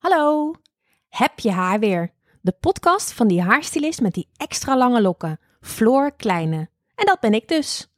[0.00, 0.52] Hallo,
[1.08, 2.12] heb je haar weer?
[2.40, 6.68] De podcast van die haarstylist met die extra lange lokken, Floor Kleine.
[6.94, 7.88] En dat ben ik dus.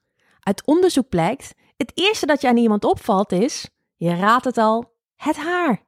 [0.40, 4.94] Uit onderzoek blijkt, het eerste dat je aan iemand opvalt is, je raadt het al,
[5.16, 5.82] het haar.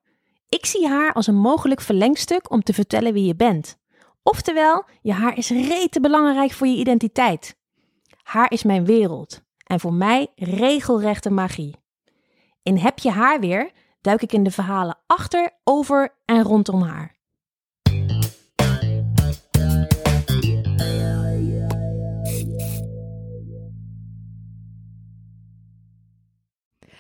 [0.49, 3.79] Ik zie haar als een mogelijk verlengstuk om te vertellen wie je bent.
[4.23, 7.57] Oftewel, je haar is rete belangrijk voor je identiteit.
[8.23, 11.77] Haar is mijn wereld en voor mij regelrechte magie.
[12.63, 13.71] In Heb je haar weer
[14.05, 17.13] duik ik in de verhalen achter, over en rondom haar.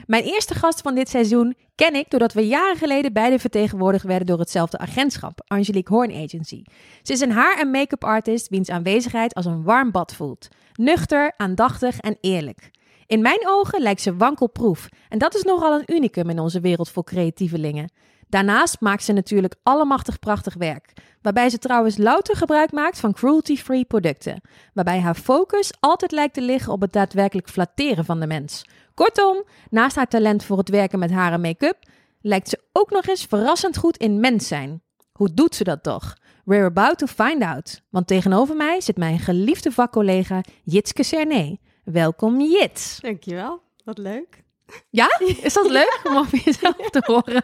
[0.06, 4.26] Mijn eerste gast van dit seizoen ken ik doordat we jaren geleden beide vertegenwoordigd werden
[4.26, 6.62] door hetzelfde agentschap, Angelique Horn Agency.
[7.02, 10.48] Ze is een haar- en make-up artist wiens aanwezigheid als een warm bad voelt.
[10.74, 12.70] Nuchter, aandachtig en eerlijk.
[13.06, 16.88] In mijn ogen lijkt ze wankelproef en dat is nogal een unicum in onze wereld
[16.90, 17.92] vol creatievelingen.
[18.28, 23.84] Daarnaast maakt ze natuurlijk allemachtig prachtig werk, waarbij ze trouwens louter gebruik maakt van cruelty-free
[23.84, 24.40] producten,
[24.72, 28.64] waarbij haar focus altijd lijkt te liggen op het daadwerkelijk flatteren van de mens.
[28.94, 31.78] Kortom, naast haar talent voor het werken met haar en make-up,
[32.20, 34.82] lijkt ze ook nog eens verrassend goed in mens zijn.
[35.12, 36.16] Hoe doet ze dat toch?
[36.44, 37.82] We're about to find out.
[37.90, 41.58] Want tegenover mij zit mijn geliefde vakcollega Jitske Cernay.
[41.84, 42.98] Welkom Jits.
[43.00, 44.42] Dankjewel, wat leuk.
[44.90, 45.18] Ja?
[45.42, 47.42] Is dat leuk om over jezelf te horen?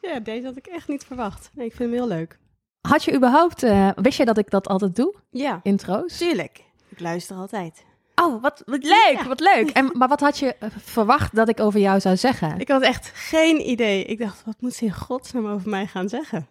[0.00, 1.50] Ja, deze had ik echt niet verwacht.
[1.54, 2.38] Nee, ik vind hem heel leuk.
[2.80, 5.14] Had je überhaupt, uh, wist je dat ik dat altijd doe?
[5.30, 5.60] Ja.
[5.62, 6.16] Intro's?
[6.16, 6.64] Tuurlijk.
[6.88, 7.84] Ik luister altijd.
[8.14, 9.26] Oh, wat, wat leuk, ja.
[9.26, 9.70] wat leuk.
[9.70, 12.58] En, maar wat had je uh, verwacht dat ik over jou zou zeggen?
[12.58, 14.04] Ik had echt geen idee.
[14.04, 16.48] Ik dacht, wat moet ze in godsnaam over mij gaan zeggen?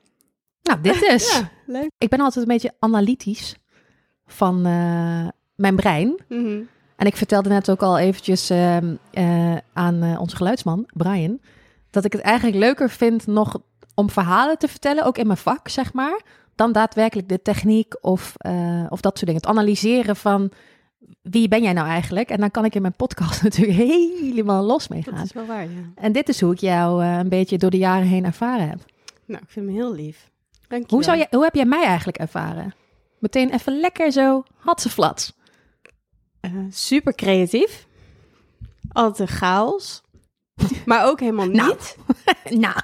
[0.61, 1.31] Nou, dit is.
[1.37, 1.91] ja, leuk.
[1.97, 3.55] Ik ben altijd een beetje analytisch
[4.25, 6.07] van uh, mijn brein.
[6.27, 6.67] Mm -hmm.
[6.97, 11.39] En ik vertelde net ook al eventjes uh, uh, aan uh, onze geluidsman, Brian,
[11.89, 13.57] dat ik het eigenlijk leuker vind nog
[13.93, 16.21] om verhalen te vertellen, ook in mijn vak, zeg maar,
[16.55, 18.35] dan daadwerkelijk de techniek of,
[18.89, 19.35] of dat soort dingen.
[19.35, 20.51] Het analyseren van
[21.21, 22.29] wie ben jij nou eigenlijk?
[22.29, 25.15] En dan kan ik in mijn podcast natuurlijk helemaal los mee gaan.
[25.15, 25.91] Dat is wel waar, ja.
[25.95, 28.79] En dit is hoe ik jou een beetje door de jaren heen ervaren heb.
[29.25, 30.31] Nou, ik vind hem heel lief.
[30.67, 32.73] Dank je hoe, zou je, hoe heb jij mij eigenlijk ervaren?
[33.19, 35.36] Meteen even lekker zo, hatseflats.
[36.41, 37.87] Uh, super creatief.
[38.91, 40.01] Altijd een chaos.
[40.85, 41.57] Maar ook helemaal niet.
[41.59, 41.77] Nou.
[42.65, 42.81] nou.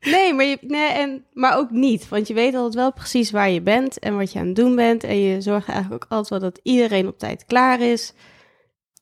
[0.00, 2.08] Nee, maar, je, nee en, maar ook niet.
[2.08, 4.76] Want je weet altijd wel precies waar je bent en wat je aan het doen
[4.76, 5.04] bent.
[5.04, 8.12] En je zorgt eigenlijk ook altijd wel dat iedereen op tijd klaar is.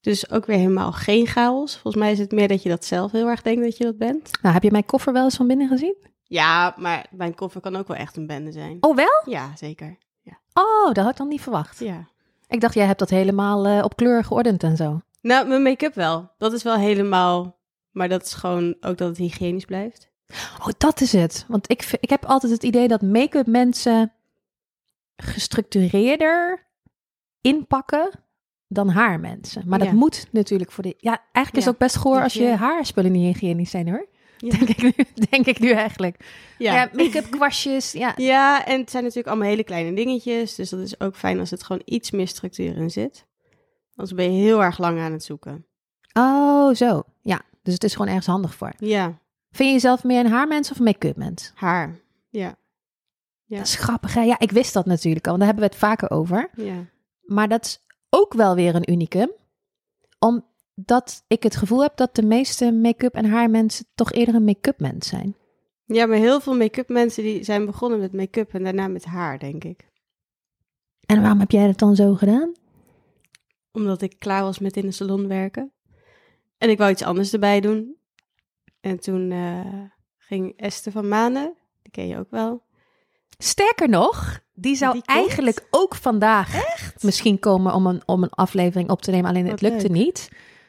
[0.00, 1.72] Dus ook weer helemaal geen chaos.
[1.72, 3.98] Volgens mij is het meer dat je dat zelf heel erg denkt dat je dat
[3.98, 4.30] bent.
[4.42, 5.96] Nou, heb je mijn koffer wel eens van binnen gezien?
[6.22, 8.76] Ja, maar mijn koffer kan ook wel echt een bende zijn.
[8.80, 9.22] Oh, wel?
[9.24, 9.98] Ja, zeker.
[10.22, 10.38] Ja.
[10.52, 11.78] Oh, dat had ik dan niet verwacht.
[11.78, 12.08] Ja.
[12.48, 15.00] Ik dacht, jij hebt dat helemaal uh, op kleur geordend en zo.
[15.20, 16.30] Nou, mijn make-up wel.
[16.38, 17.56] Dat is wel helemaal...
[17.90, 20.08] Maar dat is gewoon ook dat het hygiënisch blijft.
[20.60, 21.44] Oh, dat is het.
[21.48, 24.12] Want ik, ik heb altijd het idee dat make-up mensen
[25.16, 26.66] gestructureerder
[27.40, 28.10] inpakken
[28.68, 29.62] dan haarmensen.
[29.66, 30.94] Maar dat moet natuurlijk voor de...
[30.98, 34.06] Ja, eigenlijk is het ook best goor als je je- haarspullen niet hygiënisch zijn, hoor.
[34.38, 34.50] Ja.
[34.58, 34.92] Denk, ik nu,
[35.30, 36.24] denk ik nu eigenlijk.
[36.58, 36.88] Ja, Ja.
[36.92, 38.12] make-up kwastjes, ja.
[38.16, 40.54] Ja, en het zijn natuurlijk allemaal hele kleine dingetjes.
[40.54, 43.26] Dus dat is ook fijn als het gewoon iets meer structuur in zit.
[43.94, 45.66] Anders ben je heel erg lang aan het zoeken.
[46.12, 47.02] Oh, zo.
[47.22, 48.72] Ja, dus het is gewoon ergens handig voor.
[48.78, 49.18] Ja,
[49.50, 51.52] Vind je jezelf meer een haarmens of een make-up mens?
[51.54, 51.98] haar.
[52.30, 52.56] Ja,
[53.44, 53.56] Ja.
[53.56, 54.20] Dat is grappig, hè?
[54.22, 56.50] Ja, ik wist dat natuurlijk al, want daar hebben we het vaker over.
[56.56, 56.84] ja.
[57.22, 59.30] Maar dat is ook wel weer een unicum.
[60.78, 64.80] Omdat ik het gevoel heb dat de meeste make-up en haarmensen toch eerder een make-up
[64.80, 65.36] mens zijn.
[65.84, 69.38] Ja, maar heel veel make-up mensen die zijn begonnen met make-up en daarna met haar,
[69.38, 69.88] denk ik.
[71.06, 72.52] En waarom heb jij dat dan zo gedaan?
[73.72, 75.72] Omdat ik klaar was met in de salon werken.
[76.58, 77.96] En ik wou iets anders erbij doen.
[78.80, 79.82] En toen eh,
[80.16, 82.62] ging Esther van Manen, die ken je ook wel.
[83.38, 86.62] Sterker nog, die zou Die eigenlijk ook vandaag
[87.00, 89.30] misschien komen om een, om een aflevering op te nemen.
[89.30, 90.04] Alleen het lukte leuk.
[90.04, 90.28] niet.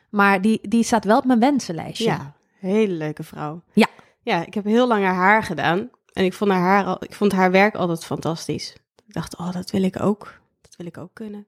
[0.10, 2.04] Maar die, die staat wel op mijn wensenlijstje.
[2.04, 3.62] Ja, hele leuke vrouw.
[3.74, 3.88] Ja.
[4.22, 5.90] Ja, ik heb heel lang haar haar gedaan.
[6.14, 8.76] En ik vond haar, haar al, ik vond haar werk altijd fantastisch.
[9.08, 10.40] Ik dacht, oh, dat wil ik ook.
[10.62, 11.48] Dat wil ik ook kunnen.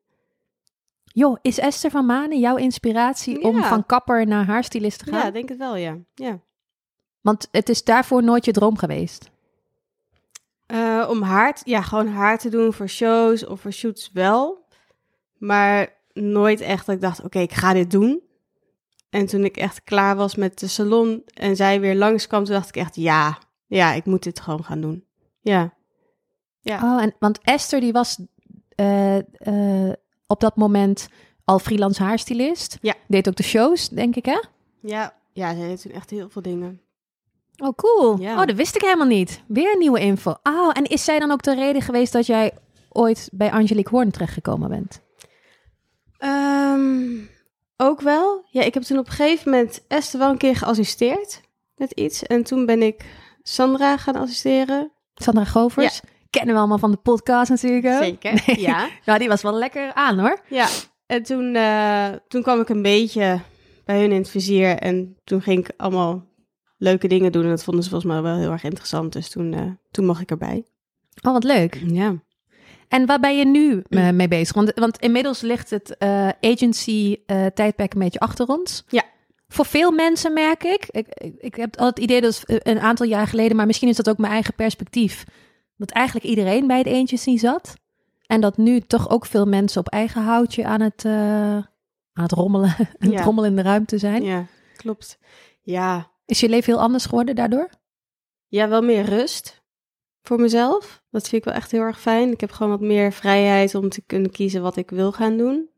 [1.03, 5.19] Joh, is Esther van Manen jouw inspiratie om van kapper naar haarstylist te gaan?
[5.19, 5.97] Ja, denk het wel, ja.
[6.15, 6.39] ja.
[7.21, 9.29] Want het is daarvoor nooit je droom geweest.
[10.65, 14.65] Eh, om haar, ja, gewoon haar te doen voor shows of voor shoots wel.
[15.37, 18.21] Maar nooit echt dat ik dacht, oké, ik ga dit doen.
[19.11, 22.69] En toen ik echt klaar was met de salon en zij weer langskwam, toen dacht
[22.69, 23.37] ik echt, ja,
[23.67, 25.05] ja, ik moet dit gewoon gaan doen.
[25.41, 25.73] Ja,
[26.61, 26.95] Ja.
[26.95, 28.17] Oh, en, want Esther die was
[28.75, 29.93] eh, eh,
[30.27, 31.07] op dat moment
[31.45, 32.77] al freelance haarstylist.
[32.81, 32.93] Ja.
[33.07, 34.39] Deed ook de shows, denk ik, hè?
[34.81, 36.81] ja, ja, zij deed toen echt heel veel dingen.
[37.57, 38.19] Oh, cool.
[38.19, 38.39] Ja.
[38.39, 39.41] Oh, dat wist ik helemaal niet.
[39.47, 40.35] Weer nieuwe info.
[40.43, 42.51] Oh, en is zij dan ook de reden geweest dat jij
[42.89, 45.01] ooit bij Angelique Hoorn terechtgekomen bent?
[46.17, 47.17] Ehm,
[47.81, 48.45] ook wel.
[48.49, 51.41] Ja, ik heb toen op een gegeven moment Esther wel een keer geassisteerd
[51.75, 52.23] met iets.
[52.23, 53.05] En toen ben ik
[53.41, 54.91] Sandra gaan assisteren.
[55.13, 56.01] Sandra Govers.
[56.29, 57.85] Kennen we allemaal van de podcast natuurlijk.
[57.85, 58.03] ook.
[58.03, 58.59] Zeker, Nee.
[58.59, 58.87] ja.
[59.05, 60.39] Nou, die was wel lekker aan hoor.
[60.47, 60.67] Ja,
[61.05, 63.39] en toen, eh, toen kwam ik een beetje
[63.85, 64.77] bij hun in het vizier.
[64.77, 66.25] En toen ging ik allemaal
[66.77, 67.43] leuke dingen doen.
[67.43, 69.13] En dat vonden ze volgens mij wel heel erg interessant.
[69.13, 70.65] Dus toen, eh, toen mocht ik erbij.
[71.21, 71.81] Oh, wat leuk.
[71.85, 72.15] Ja.
[72.91, 74.55] En waar ben je nu eh, mee bezig?
[74.55, 78.83] Want, want inmiddels ligt het eh, agency-tijdperk een beetje achter ons.
[78.87, 79.03] Ja.
[79.47, 82.79] Voor veel mensen merk ik, ik, ik, ik heb altijd het idee dat is een
[82.79, 85.23] aantal jaar geleden, maar misschien is dat ook mijn eigen perspectief,
[85.77, 87.73] dat eigenlijk iedereen bij het agency zat.
[88.25, 91.55] En dat nu toch ook veel mensen op eigen houtje aan het, eh,
[92.13, 94.23] aan het rommelen, aan het rommelen in de ruimte zijn.
[94.23, 94.45] ja,
[94.75, 95.19] klopt.
[95.61, 96.11] Ja.
[96.25, 97.69] Is je leven heel anders geworden daardoor?
[98.47, 99.60] ja, wel meer rust
[100.23, 101.01] voor mezelf.
[101.11, 102.31] Dat vind ik wel echt heel erg fijn.
[102.31, 105.69] Ik heb gewoon wat meer vrijheid om te kunnen kiezen wat ik wil gaan doen.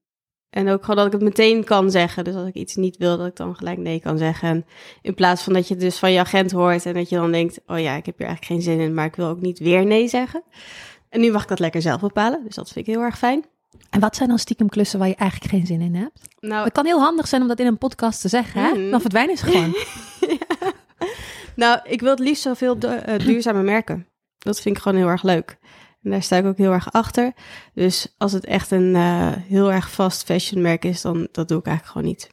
[0.49, 2.23] En ook gewoon dat ik het meteen kan zeggen.
[2.23, 4.49] Dus als ik iets niet wil, dat ik dan gelijk nee kan zeggen.
[4.49, 4.65] En
[5.01, 7.31] in plaats van dat je het dus van je agent hoort en dat je dan
[7.31, 7.59] denkt...
[7.67, 9.85] oh ja, ik heb hier eigenlijk geen zin in, maar ik wil ook niet weer
[9.85, 10.43] nee zeggen.
[11.09, 12.41] En nu mag ik dat lekker zelf bepalen.
[12.45, 13.45] Dus dat vind ik heel erg fijn.
[13.89, 16.19] En wat zijn dan stiekem klussen waar je eigenlijk geen zin in hebt?
[16.39, 18.73] Nou, Het kan heel handig zijn om dat in een podcast te zeggen, hè?
[18.73, 18.91] Mm.
[18.91, 19.75] Dan verdwijnen ze gewoon.
[21.55, 24.07] nou ik wil het liefst zoveel du- eh, duurzame merken.
[24.43, 25.57] Dat vind ik gewoon heel erg leuk.
[26.03, 27.33] En daar sta ik ook heel erg achter.
[27.73, 31.59] Dus als het echt een eh, heel erg fast fashion merk is, dan dat doe
[31.59, 32.29] ik eigenlijk gewoon niet.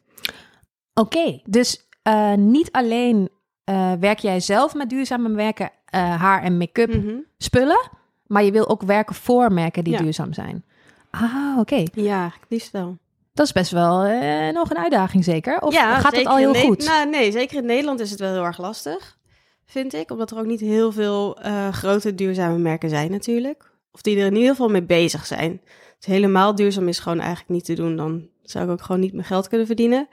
[0.95, 3.29] Oké, dus eh, niet alleen
[3.65, 7.15] eh, werk jij zelf met duurzame merken, eh, haar en make-up Mhm.
[7.39, 7.89] spullen,
[8.27, 9.99] maar je wil ook werken voor merken die Ja.
[9.99, 10.65] duurzaam zijn.
[11.11, 11.85] Ah, oké.
[11.93, 12.97] Ja, het liefst wel.
[13.33, 14.03] Dat is best wel
[14.53, 15.61] nog een uitdaging zeker?
[15.61, 16.85] Of ja, gaat het al heel goed?
[16.85, 19.19] Nou, nee, zeker in Nederland is het wel heel erg lastig,
[19.71, 20.11] vind ik.
[20.11, 23.71] Omdat er ook niet heel veel eh, grote duurzame merken zijn natuurlijk.
[23.93, 25.61] Of die er in ieder geval mee bezig zijn.
[25.99, 27.97] Dus helemaal duurzaam is gewoon eigenlijk niet te doen.
[27.97, 30.09] Dan zou ik ook gewoon niet mijn geld kunnen verdienen.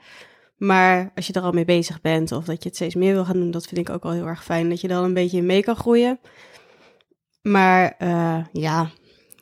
[0.56, 3.24] Maar als je er al mee bezig bent of dat je het steeds meer wil
[3.24, 4.68] gaan doen, dat vind ik ook wel heel erg fijn.
[4.68, 6.20] Dat je al een beetje in mee kan groeien.
[7.42, 8.90] Maar eh, ja,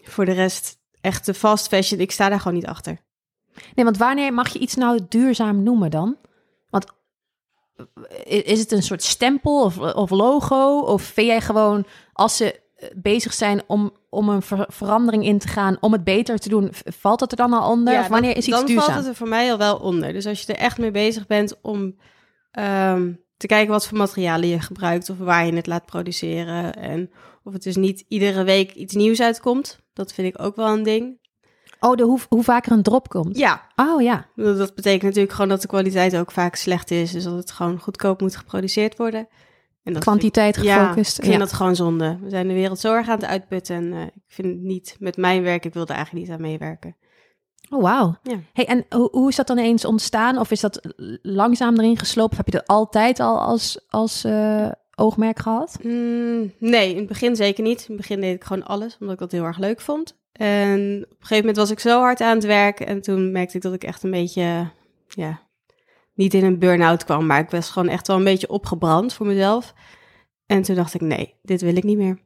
[0.02, 2.98] voor de rest, echt de fast fashion, ik sta daar gewoon niet achter.
[3.74, 6.16] Nee, want wanneer mag je iets nou duurzaam noemen dan?
[8.24, 10.78] Is het een soort stempel of, of logo?
[10.80, 15.38] Of vind jij gewoon, als ze eh, bezig zijn om, om een ver- verandering in
[15.38, 17.92] te gaan, om het beter te doen, valt dat er dan al onder?
[17.92, 18.84] Ja, of wanneer dan- is iets dan duurzaam?
[18.86, 20.12] valt het er voor mij al wel onder.
[20.12, 21.96] Dus als je er echt mee bezig bent om
[22.50, 27.10] ehm, te kijken wat voor materialen je gebruikt of waar je het laat produceren en
[27.44, 30.82] of het dus niet iedere week iets nieuws uitkomt, dat vind ik ook wel een
[30.82, 31.18] ding.
[31.86, 33.38] Oh, de hoe, hoe vaker een drop komt.
[33.38, 34.26] Ja, Oh ja.
[34.34, 37.78] dat betekent natuurlijk gewoon dat de kwaliteit ook vaak slecht is, dus dat het gewoon
[37.80, 39.28] goedkoop moet geproduceerd worden.
[39.82, 41.16] En dat Kwantiteit Ja, gefocust.
[41.18, 41.40] ik vind Ja.
[41.40, 42.18] dat gewoon zonde.
[42.22, 44.96] We zijn de wereld zo erg aan het uitputten en eh, ik vind het niet
[44.98, 46.96] met mijn werk, ik wil er eigenlijk niet aan meewerken.
[47.70, 48.16] Oh, wauw.
[48.22, 48.36] Ja.
[48.52, 50.38] Hey, en hoe, hoe is dat dan eens ontstaan?
[50.38, 50.80] Of is dat
[51.22, 52.30] langzaam erin geslopen?
[52.30, 55.78] Of heb je dat altijd al als, als eh, oogmerk gehad?
[55.82, 57.78] Mm, nee, in het begin zeker niet.
[57.80, 60.16] In het begin deed ik gewoon alles, omdat ik dat heel erg leuk vond.
[60.36, 63.56] En op een gegeven moment was ik zo hard aan het werk en toen merkte
[63.56, 64.70] ik dat ik echt een beetje,
[65.08, 65.40] ja,
[66.14, 69.26] niet in een burn-out kwam, maar ik was gewoon echt wel een beetje opgebrand voor
[69.26, 69.74] mezelf.
[70.46, 72.18] En toen dacht ik, nee, dit wil ik niet meer.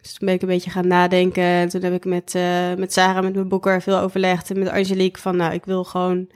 [0.00, 1.42] Dus toen ben ik een beetje gaan nadenken.
[1.42, 4.50] En toen heb ik met, eh, met Sarah, met mijn boeker, veel overlegd.
[4.50, 6.30] En met Angelique van, nou, ik wil gewoon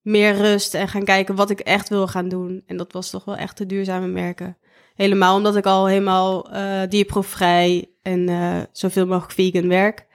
[0.00, 2.62] meer rust en gaan kijken wat ik echt wil gaan doen.
[2.66, 4.56] En dat was toch wel echt de duurzame merken.
[4.94, 10.05] Helemaal omdat ik al helemaal eh dierproefvrij en eh, zoveel mogelijk vegan werk.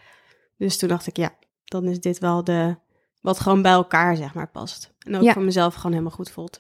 [0.62, 1.30] Dus toen dacht ik, ja,
[1.64, 2.76] dan is dit wel de
[3.22, 4.94] wat gewoon bij elkaar, zeg maar, past.
[5.00, 5.34] En ook Ja.
[5.34, 6.60] voor mezelf gewoon helemaal goed voelt.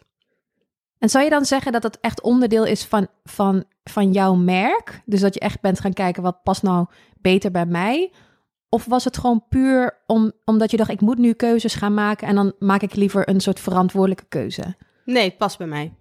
[0.98, 5.02] En zou je dan zeggen dat het echt onderdeel is van, van, van jouw merk?
[5.06, 6.86] Dus dat je echt bent gaan kijken wat past nou
[7.20, 8.12] beter bij mij?
[8.70, 12.28] Of was het gewoon puur om, omdat je dacht, ik moet nu keuzes gaan maken
[12.28, 14.76] en dan maak ik liever een soort verantwoordelijke keuze?
[15.06, 15.94] Nee, het past bij mij.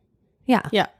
[0.45, 0.65] Ja.
[0.71, 0.91] Ja.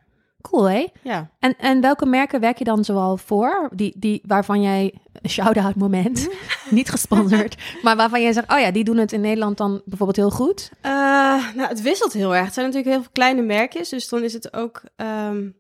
[0.41, 0.87] Cool, hè?
[1.03, 1.31] Ja.
[1.39, 3.71] En, en welke merken werk je dan zoal voor?
[3.75, 6.29] Die, die, waarvan jij, een shout-out moment,
[6.71, 10.17] niet gesponsord, maar waarvan jij zegt, oh ja, die doen het in Nederland dan bijvoorbeeld
[10.17, 10.71] heel goed.
[10.81, 10.93] Eh,
[11.55, 12.45] nou, het wisselt heel erg.
[12.45, 13.89] Het zijn natuurlijk heel veel kleine merkjes.
[13.89, 15.51] Dus dan is het ook ehm,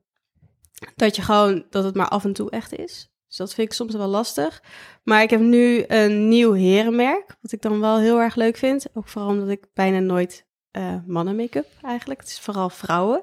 [0.97, 3.11] dat je gewoon dat het maar af en toe echt is.
[3.29, 4.63] Dus dat vind ik soms wel lastig.
[5.03, 7.37] Maar ik heb nu een nieuw herenmerk.
[7.41, 8.87] Wat ik dan wel heel erg leuk vind.
[8.95, 12.21] Ook vooral omdat ik bijna nooit eh mannen make-up eigenlijk.
[12.21, 13.23] Het is vooral vrouwen.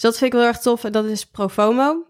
[0.00, 0.84] Dus dat vind ik wel erg tof.
[0.84, 2.06] En dat is Profomo.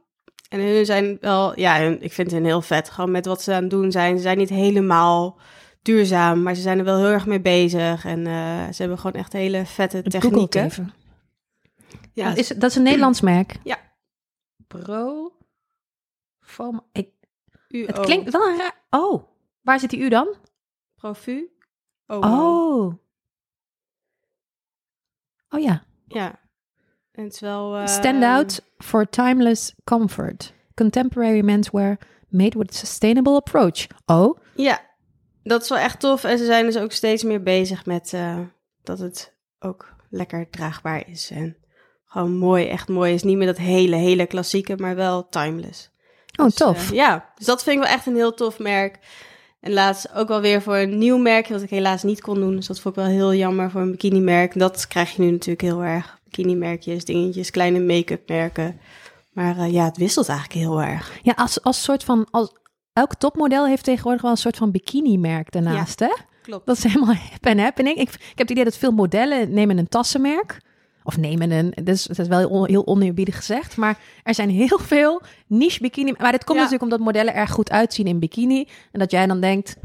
[0.49, 2.91] En hun zijn wel, ja, hun- ik vind hen heel vet.
[2.91, 4.17] Gewoon met wat ze aan het doen zijn.
[4.17, 5.39] Ze zijn niet helemaal
[5.83, 8.05] duurzaam, maar ze zijn er wel heel erg mee bezig.
[8.05, 10.65] En eh, ze hebben gewoon echt hele vette het technieken.
[10.65, 10.93] even.
[12.13, 13.57] Ja, Is, dat is een Nederlands merk?
[13.65, 13.79] Ja.
[14.67, 15.33] Pro.
[16.41, 16.87] Foam.
[16.93, 17.09] Ik,
[17.69, 18.85] U het klinkt wel een raar.
[18.91, 19.23] Oh,
[19.61, 20.35] waar zit die U dan?
[20.95, 21.51] Profu.
[22.07, 22.95] Oh.
[25.49, 25.85] Oh ja.
[26.07, 26.39] Ja.
[27.13, 27.77] En het is wel...
[27.77, 30.53] eh, Stand out for timeless comfort.
[30.75, 31.99] Contemporary menswear
[32.29, 33.87] made with a sustainable approach.
[34.07, 34.81] Oh, Ja,
[35.43, 36.25] dat is wel echt tof.
[36.25, 38.39] En ze zijn dus ook steeds meer bezig met eh,
[38.83, 41.31] dat het ook lekker draagbaar is.
[41.31, 41.57] En
[42.07, 43.23] gewoon mooi, echt mooi is.
[43.23, 45.91] Niet meer dat hele, hele klassieke, maar wel timeless.
[46.39, 46.91] oh Dus, tof.
[46.91, 48.99] eh, ja, dus dat vind ik wel echt een heel tof merk.
[49.61, 52.57] En laatst ook wel weer voor een nieuw merk, wat ik helaas niet kon doen.
[52.57, 54.59] Dus dat vond ik wel heel jammer voor een bikini-merk.
[54.59, 56.20] Dat krijg je nu natuurlijk heel erg.
[56.31, 58.81] Bikini-merkjes, dingetjes, kleine make-up merken.
[59.33, 61.19] Maar eh, ja, het wisselt eigenlijk heel erg.
[61.23, 62.27] Ja, als, als soort van.
[62.31, 62.53] Als,
[62.93, 66.13] elk topmodel heeft tegenwoordig wel een soort van bikini-merk daarnaast, hè?
[66.43, 66.67] Klopt.
[66.67, 67.97] Dat is helemaal hip en happening.
[67.97, 70.61] Ik, ik heb het idee dat veel modellen nemen een tassenmerk.
[71.03, 73.77] Of nemen een, dus dat is wel heel, heel oneerbiedig gezegd.
[73.77, 76.15] Maar er zijn heel veel niche bikini.
[76.19, 76.65] Maar dit komt Ja.
[76.65, 78.69] natuurlijk omdat modellen er goed uitzien in bikini.
[78.93, 79.77] En dat jij dan denkt,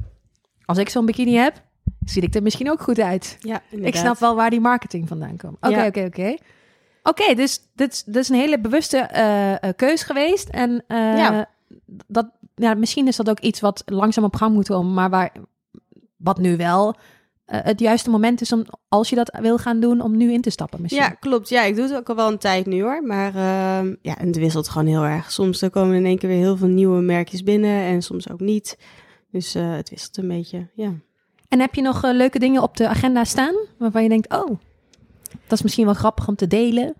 [0.65, 1.63] als ik zo'n bikini heb,
[2.05, 3.37] zie ik er misschien ook goed uit.
[3.39, 4.01] Ja, Ik inderdaad.
[4.01, 5.55] snap wel waar die marketing vandaan komt.
[5.61, 5.85] Oké, Ja.
[5.87, 6.35] oké, oké.
[7.03, 10.49] Oké, dus dit is, dit is een hele bewuste eh, keus geweest.
[10.49, 11.49] En eh, Ja.
[12.07, 15.31] dat, ja, misschien is dat ook iets wat langzaam op gang moet komen, maar waar,
[16.17, 16.95] wat nu wel
[17.45, 20.49] het juiste moment is om, als je dat wil gaan doen, om nu in te
[20.49, 21.03] stappen misschien.
[21.03, 21.49] Ja, klopt.
[21.49, 23.03] Ja, ik doe het ook al wel een tijd nu hoor.
[23.03, 25.31] Maar ehm, ja, en het wisselt gewoon heel erg.
[25.31, 28.29] Soms dan komen er in één keer weer heel veel nieuwe merkjes binnen en soms
[28.29, 28.77] ook niet.
[29.31, 30.93] Dus het wisselt een beetje, ja.
[31.47, 34.47] En heb je nog eh, leuke dingen op de agenda staan, waarvan je denkt, oh,
[35.47, 36.93] dat is misschien wel grappig om te delen?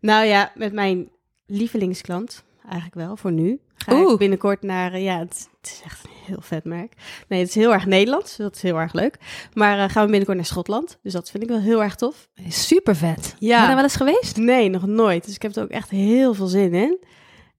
[0.00, 1.08] Nou ja, met mijn
[1.46, 3.60] lievelingsklant, eigenlijk wel, voor nu.
[3.74, 4.12] Ga Oeh.
[4.12, 6.92] ik binnenkort naar, eh, ja, het, het is echt een heel vet merk.
[7.28, 9.18] Nee, het is heel erg Nederlands, dat is heel erg leuk.
[9.52, 12.28] Maar eh, gaan we binnenkort naar Schotland, dus dat vind ik wel heel erg tof.
[12.48, 13.34] Super vet.
[13.38, 13.48] Ja.
[13.48, 14.36] Ben je daar wel eens geweest?
[14.36, 15.24] Nee, nog nooit.
[15.24, 16.98] Dus ik heb er ook echt heel veel zin in.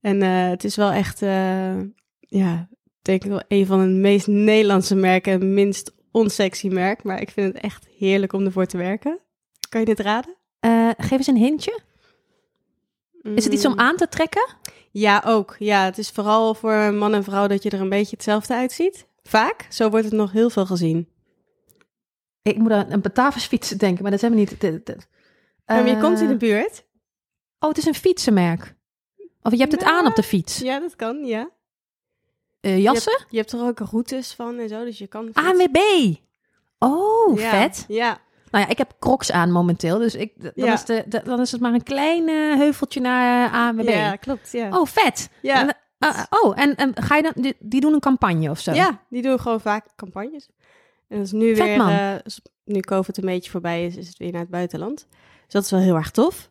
[0.01, 1.79] En eh, het is wel echt, eh,
[2.19, 2.67] ja,
[3.03, 7.03] denk ik wel een van de meest Nederlandse merken en minst onsexy merk.
[7.03, 9.19] Maar ik vind het echt heerlijk om ervoor te werken.
[9.69, 10.35] Kan je dit raden?
[10.59, 11.79] Eh, geef eens een hintje.
[13.21, 14.55] Is het iets om Mm, aan te trekken?
[14.91, 15.55] Ja, ook.
[15.59, 19.07] Ja, het is vooral voor man en vrouw dat je er een beetje hetzelfde uitziet.
[19.23, 19.65] Vaak.
[19.69, 21.07] Zo wordt het nog heel veel gezien.
[22.41, 24.61] Ik moet aan een Batavus denken, maar dat zijn we niet.
[24.61, 24.97] de- de-
[25.65, 26.85] maar je Eh, komt in de buurt.
[27.59, 28.75] Oh, het is een fietsenmerk.
[29.41, 30.57] Of je hebt het Nou, aan op de fiets.
[30.59, 31.49] Ja, dat kan, ja.
[32.63, 33.25] Eh, jassen?
[33.29, 35.29] Je hebt er ook routes van en zo, dus je kan...
[35.33, 35.77] ANWB.
[36.79, 37.85] Oh, Ja, vet.
[37.87, 38.19] Ja,
[38.51, 39.97] Nou ja, ik heb crocs aan momenteel.
[39.97, 40.73] Dus ik, dan, Ja.
[40.73, 43.89] is de, de- dan is het maar een klein eh, heuveltje naar eh, ANWB.
[43.89, 44.51] ja klopt.
[44.51, 44.79] Ja.
[44.79, 45.29] Oh, vet.
[45.41, 45.67] Ja.
[45.99, 48.71] En, oh, en, en ga je dan, die, die doen een campagne of zo?
[48.73, 50.49] Ja, die doen gewoon vaak campagnes.
[51.07, 52.21] En is nu Vet, weer, man.
[52.65, 55.07] nu COVID een beetje voorbij is, is het weer naar het buitenland.
[55.43, 56.49] Dus dat is wel heel erg tof.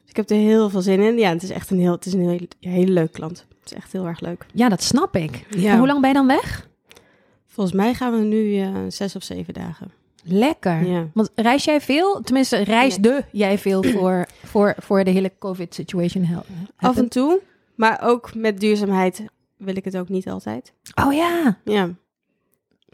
[0.00, 1.18] Dus ik heb er heel veel zin in.
[1.18, 3.46] Ja, het is echt een heel, het is een heel, hele leuk klant.
[3.64, 4.46] Het is echt heel erg leuk.
[4.52, 5.46] Ja, dat snap ik.
[5.50, 5.78] Ja.
[5.78, 6.68] Hoe lang ben je dan weg?
[7.46, 9.92] Volgens mij gaan we nu eh, zes of zeven dagen.
[10.22, 10.86] Lekker.
[10.86, 11.06] Ja.
[11.14, 12.20] Want reis jij veel?
[12.20, 16.42] Tenminste, reisde jij veel voor, voor, voor de hele COVID-situation?
[16.76, 17.40] Af en toe,
[17.74, 19.24] maar ook met duurzaamheid
[19.56, 20.72] wil ik het ook niet altijd.
[21.04, 21.58] Oh ja.
[21.64, 21.90] Ja.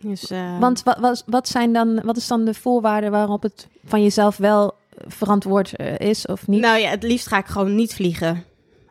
[0.01, 3.69] Dus, eh, Want wat, wat, wat, zijn dan, wat is dan de voorwaarden waarop het
[3.85, 4.75] van jezelf wel
[5.07, 6.61] verantwoord eh, is of niet?
[6.61, 8.45] Nou ja, het liefst ga ik gewoon niet vliegen.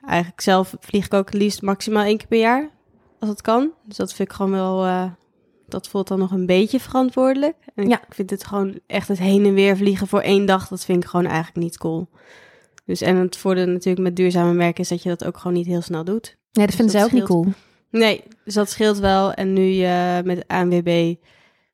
[0.10, 2.70] Eigenlijk zelf vlieg ik ook het liefst maximaal één keer per jaar.
[3.20, 3.72] Als het kan.
[3.86, 4.86] Dus dat vind ik gewoon wel...
[4.86, 5.12] eh,
[5.68, 7.56] dat voelt dan nog een beetje verantwoordelijk.
[7.76, 7.98] En Ja.
[8.08, 10.68] ik vind het gewoon echt het heen en weer vliegen voor één dag...
[10.68, 12.10] dat vind ik gewoon eigenlijk niet cool.
[12.86, 14.84] Dus en het voordeel natuurlijk met duurzame merken...
[14.84, 16.38] is dat je dat ook gewoon niet heel snel doet.
[16.52, 17.46] nee, dat vinden dat zij ook niet cool.
[17.92, 19.34] Nee, dus dat scheelt wel.
[19.34, 21.16] En nu eh, met ANWB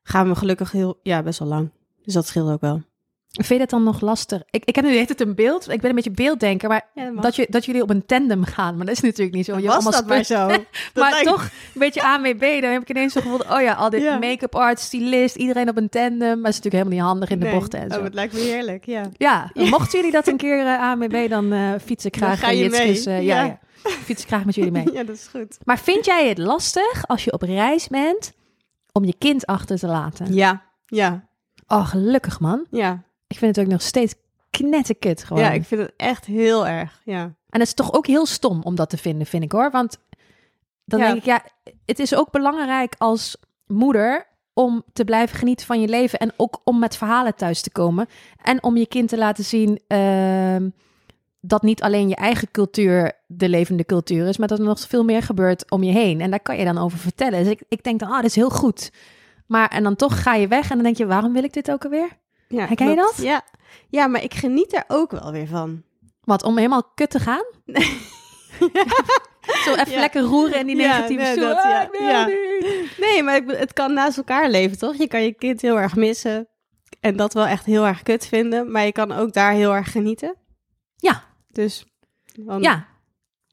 [0.02, 1.00] gaan we gelukkig heel...
[1.02, 1.70] Ja, best wel lang.
[2.02, 2.82] Dus dat scheelt ook wel.
[3.36, 4.42] Vind je dat dan nog lastig?
[4.50, 5.70] Ik, ik heb nu heet het een beeld.
[5.70, 8.44] Ik ben een beetje beelddenker, maar Ja, dat dat, je, dat jullie op een tandem
[8.44, 8.76] gaan.
[8.76, 9.56] Maar dat is natuurlijk niet zo.
[9.58, 10.46] Je was allemaal dat maar zo.
[10.46, 12.60] Maar lijkt- toch een beetje ANWB.
[12.60, 14.18] Dan heb ik ineens zo gevoeld, oh ja, al dit Ja.
[14.18, 16.18] make-up art, stylist, iedereen op een tandem.
[16.18, 17.98] Maar dat is natuurlijk helemaal niet handig in de bochten en zo.
[17.98, 19.02] Oh, het lijkt me heerlijk, ja.
[19.16, 22.38] Ja, mochten jullie dat een keer uh, ANWB, dan eh fiets ik Dan graag.
[22.40, 23.04] ga je eh, mee.
[23.04, 23.42] eh, ja.
[23.42, 23.44] Ja.
[23.44, 23.58] ja.
[24.04, 24.92] Fiets ik graag met jullie mee.
[24.96, 25.58] Ja, dat is goed.
[25.64, 28.32] Maar vind jij het lastig als je op reis bent
[28.92, 30.34] om je kind achter te laten?
[30.34, 31.24] Ja, ja,
[31.68, 32.66] Oh, gelukkig man.
[32.70, 33.02] ja.
[33.26, 34.14] Ik vind het ook nog steeds
[34.50, 35.42] knetterkut gewoon.
[35.42, 37.22] Ja, ik vind het echt heel erg, ja.
[37.22, 39.70] En het is toch ook heel stom om dat te vinden, vind ik hoor.
[39.70, 39.98] Want
[40.84, 41.06] dan Ja.
[41.06, 41.42] denk ik, ja,
[41.84, 46.18] het is ook belangrijk als moeder om te blijven genieten van je leven.
[46.18, 48.06] En ook om met verhalen thuis te komen.
[48.42, 50.68] En om je kind te laten zien ehm,
[51.40, 55.04] dat niet alleen je eigen cultuur de levende cultuur is, maar dat er nog veel
[55.04, 56.20] meer gebeurt om je heen.
[56.20, 57.44] En daar kan je dan over vertellen.
[57.44, 58.90] Dus ik, ik denk dan, ah, dat is heel goed.
[59.46, 61.70] Maar en dan toch ga je weg en dan denk je, waarom wil ik dit
[61.70, 62.08] ook alweer?
[62.48, 63.14] Ja Herken je dat?
[63.16, 63.42] Ja.
[63.88, 65.82] ja, maar ik geniet er ook wel weer van.
[66.20, 67.44] Wat, om helemaal kut te gaan?
[69.64, 69.98] Zo even Ja.
[70.00, 71.88] lekker roeren in die Ja, negatieve nee, dat, Ah, ja.
[71.92, 72.26] wil Ja.
[72.26, 72.98] niet.
[72.98, 74.94] Nee, maar ik be- het kan naast elkaar leven, toch?
[74.96, 76.48] Je kan je kind heel erg missen
[77.00, 79.90] en dat wel echt heel erg kut vinden, maar je kan ook daar heel erg
[79.92, 80.34] genieten.
[80.96, 81.24] Ja.
[81.48, 81.84] Dus
[82.34, 82.86] dan- Ja.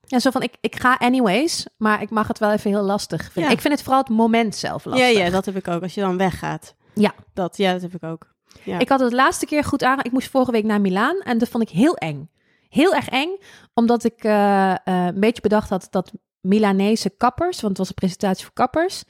[0.06, 3.24] Ja, zo van, ik, ik ga anyways, maar ik mag het wel even heel lastig
[3.24, 3.44] vinden.
[3.44, 3.50] Ja.
[3.50, 5.18] Ik vind het vooral het moment zelf ja, lastig.
[5.18, 5.82] ja, dat heb ik ook.
[5.82, 6.76] Als je dan weggaat.
[6.94, 7.14] Ja.
[7.34, 8.33] Dat, ja, dat heb ik ook.
[8.64, 8.80] Ja.
[8.80, 10.00] Ik had het de laatste keer goed aan.
[10.02, 12.30] Ik moest vorige week naar Milaan en dat vond ik heel eng.
[12.70, 13.38] Heel erg eng,
[13.74, 17.94] omdat ik eh, eh, een beetje bedacht had dat Milanese kappers, want het was een
[17.94, 19.04] presentatie voor kappers,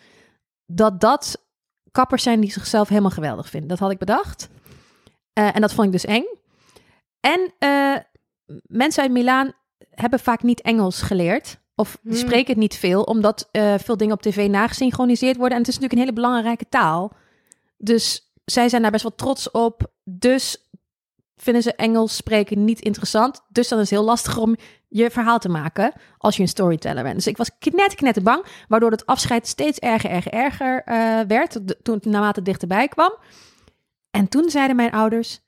[0.66, 1.46] dat dat
[1.92, 3.70] kappers zijn die zichzelf helemaal geweldig vinden.
[3.70, 4.50] Dat had ik bedacht.
[5.34, 6.26] Eh, en dat vond ik dus eng.
[7.20, 7.54] En
[8.68, 9.52] mensen uit Milaan
[9.90, 11.62] hebben vaak niet Engels geleerd.
[11.76, 12.14] Of Hmm.
[12.14, 15.58] spreken het niet veel, omdat veel dingen op tv nagesynchroniseerd worden.
[15.58, 17.14] En het is natuurlijk een hele belangrijke taal.
[17.78, 19.92] Dus zij zijn daar best wel trots op.
[20.04, 20.68] Dus
[21.36, 23.42] vinden ze Engels spreken niet interessant.
[23.50, 24.56] Dus dan is het heel lastig om
[24.88, 27.16] je verhaal te maken als je een storyteller bent.
[27.16, 31.60] Dus ik was knet, knet bang, waardoor het afscheid steeds erger, erger, erger eh, werd.
[31.84, 33.18] Toen het naarmate het dichterbij kwam.
[34.12, 35.42] En toen zeiden mijn ouders: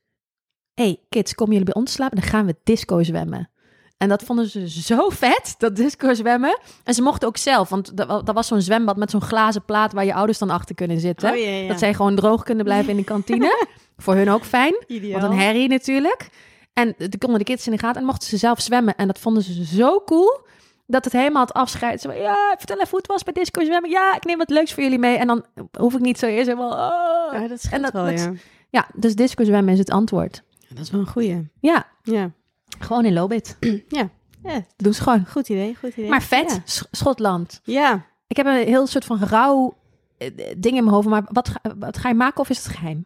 [0.73, 2.19] hey, kids, komen jullie bij ons slapen?
[2.19, 3.49] Dan gaan we disco zwemmen.
[3.97, 6.59] En dat vonden ze zo vet, dat disco zwemmen.
[6.83, 9.65] En ze mochten ook zelf, want dat wa- dat was zo'n zwembad met zo'n glazen
[9.65, 11.33] plaat waar je ouders dan achter kunnen zitten.
[11.33, 11.67] Oh.
[11.67, 13.65] Dat zij gewoon droog kunnen blijven in de kantine.
[13.97, 14.83] Voor hun ook fijn.
[14.87, 15.21] Ideaal.
[15.21, 16.29] Wat een herrie natuurlijk.
[16.73, 18.95] En de konden de kids in de gaten en mochten ze zelf zwemmen.
[18.95, 20.39] En dat vonden ze zo cool.
[20.87, 22.01] Dat het helemaal het afscheid.
[22.01, 23.89] Zo, ja, vertel even hoe het was bij disco zwemmen.
[23.89, 25.17] Ja, ik neem wat leuks voor jullie mee.
[25.17, 25.45] En dan
[25.79, 26.71] hoef ik niet zo eerst helemaal...
[26.71, 27.41] Oh.
[27.41, 28.31] Ja, dat En dat- wel, dat- ja.
[28.69, 30.43] Ja, dus disco zwemmen is het antwoord.
[30.69, 31.47] Dat is wel een goeie.
[31.59, 32.31] Ja, Ja.
[32.79, 33.57] Gewoon in Lobit.
[33.87, 34.09] Ja.
[34.43, 34.65] ja.
[34.77, 35.25] Doe ze gewoon.
[35.27, 36.09] Goed idee, goed idee.
[36.09, 36.61] Maar vet, Ja.
[36.65, 37.61] Sch- Schotland.
[37.63, 38.05] ja.
[38.27, 39.77] Ik heb een heel soort van rauw
[40.17, 41.07] eh, ding in mijn hoofd.
[41.07, 43.05] Maar wat ga, wat ga je maken of is het geheim?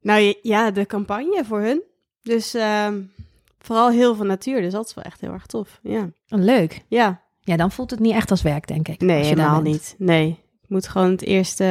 [0.00, 1.82] Nou ja, de campagne voor hun.
[2.22, 3.02] Dus ehm,
[3.58, 4.60] vooral heel veel natuur.
[4.60, 5.78] Dus dat is wel echt heel erg tof.
[5.82, 6.10] Ja.
[6.26, 6.84] Leuk.
[6.88, 7.20] Ja.
[7.40, 9.00] Ja, dan voelt het niet echt als werk, denk ik.
[9.00, 9.94] Nee, helemaal niet.
[9.98, 10.28] Nee.
[10.62, 11.64] Ik moet gewoon het eerste,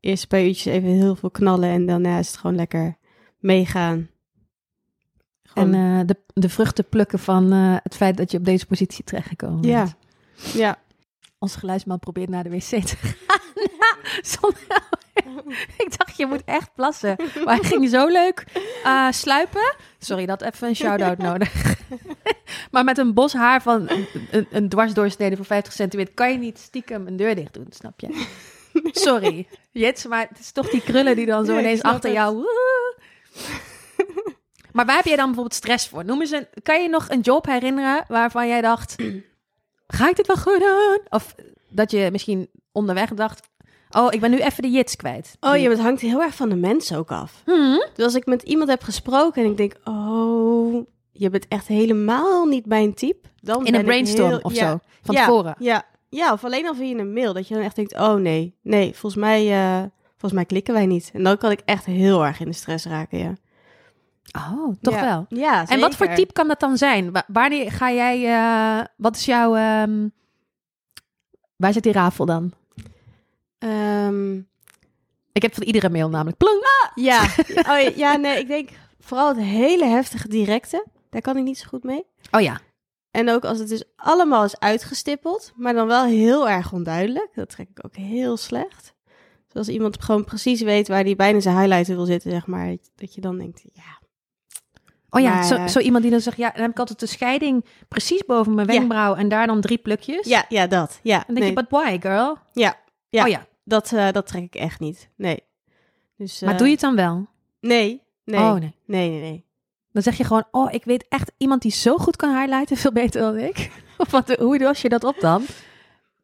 [0.00, 1.68] eerste paar uurtjes even heel veel knallen.
[1.68, 2.96] En daarna is het gewoon lekker
[3.38, 4.08] meegaan.
[5.52, 8.66] Gewoon, En eh, de, de vruchten plukken van eh, het feit dat je op deze
[8.66, 9.82] positie terechtgekomen ja.
[9.82, 9.96] bent.
[10.54, 10.76] Ja.
[11.38, 13.40] Onze geluidsman probeert naar de wc te gaan.
[14.32, 14.88] Zonder-
[15.84, 17.16] ik dacht, je moet echt plassen.
[17.44, 18.44] Maar hij ging zo leuk
[18.84, 19.74] eh, sluipen.
[19.98, 21.74] Sorry, dat even een shout-out nodig.
[22.70, 23.88] maar met een bos haar van
[24.30, 26.14] een, een, dwarsdoorsnede van 50 centimeter...
[26.14, 28.26] kan je niet stiekem een deur dicht doen, snap je?
[28.92, 32.18] Sorry, Jits, maar het is toch die krullen die dan zo Ja, ineens achter het.
[32.18, 32.34] jou...
[32.34, 32.94] woe.
[34.72, 36.04] Maar waar heb jij dan bijvoorbeeld stress voor?
[36.04, 38.96] Noem eens een, kan je nog een job herinneren waarvan jij dacht...
[39.86, 41.00] ga ik dit wel goed doen?
[41.08, 41.34] Of
[41.68, 43.48] dat je misschien onderweg dacht...
[43.90, 45.36] oh, ik ben nu even de Jits kwijt.
[45.40, 47.42] Oh ja, het hangt heel erg van de mens ook af.
[47.44, 47.84] Hmm?
[47.94, 52.44] Dus als ik met iemand heb gesproken en ik denk, oh, je bent echt helemaal
[52.44, 53.28] niet mijn type.
[53.40, 55.54] Dan In een brainstorm heel- of ja, zo, van ja, tevoren.
[55.58, 57.32] Ja, ja, of alleen al via een mail.
[57.32, 59.78] Dat je dan echt denkt, oh nee, nee, volgens mij, eh,
[60.10, 61.10] volgens mij klikken wij niet.
[61.12, 63.32] En dan kan ik echt heel erg in de stress raken, ja.
[64.36, 65.04] Oh, toch Ja.
[65.04, 65.26] wel.
[65.40, 67.12] Ja, En wat voor type kan dat dan zijn?
[67.12, 68.26] Wa- wanneer ga jij...
[68.26, 69.54] eh, wat is jouw...
[69.56, 70.08] ehm,
[71.56, 72.52] waar zit die rafel dan?
[73.58, 74.36] Ehm,
[75.32, 76.36] Ik heb van iedere mail namelijk...
[76.36, 76.60] Plong!
[76.62, 76.90] Ah!
[77.04, 77.22] ja.
[77.88, 78.68] Oh, ja, nee, ik denk
[79.00, 80.86] vooral het hele heftige directe.
[81.10, 82.04] Daar kan ik niet zo goed mee.
[82.30, 82.60] Oh ja.
[83.10, 87.28] En ook als het dus allemaal is uitgestippeld, maar dan wel heel erg onduidelijk.
[87.34, 88.94] Dat trek ik ook heel slecht.
[89.46, 92.76] Dus als iemand gewoon precies weet waar hij bijna zijn highlighter wil zitten, zeg maar,
[92.94, 93.98] dat je dan denkt, ja.
[95.10, 96.36] Oh ja, Maar, zo, eh, zo iemand die dan zegt...
[96.36, 98.72] Ja, dan heb ik altijd de scheiding precies boven mijn Ja.
[98.72, 99.14] wenkbrauw...
[99.14, 100.26] en daar dan drie plukjes.
[100.26, 101.00] Ja, ja, dat.
[101.02, 102.36] Ja, Dan denk nee, je, but why, girl?
[102.52, 102.76] Ja,
[103.08, 103.22] ja.
[103.22, 103.46] Oh ja.
[103.64, 105.10] dat, eh, dat trek ik echt niet.
[105.16, 105.42] Nee.
[106.16, 107.26] Dus, Maar eh, doe je het dan wel?
[107.60, 108.74] Nee, nee, Oh nee.
[108.84, 109.44] nee, nee, nee.
[109.92, 110.44] Dan zeg je gewoon...
[110.50, 112.76] Oh, ik weet echt iemand die zo goed kan highlighten...
[112.82, 113.70] veel beter dan ik.
[113.98, 115.44] Of wat, hoe los je dat op dan?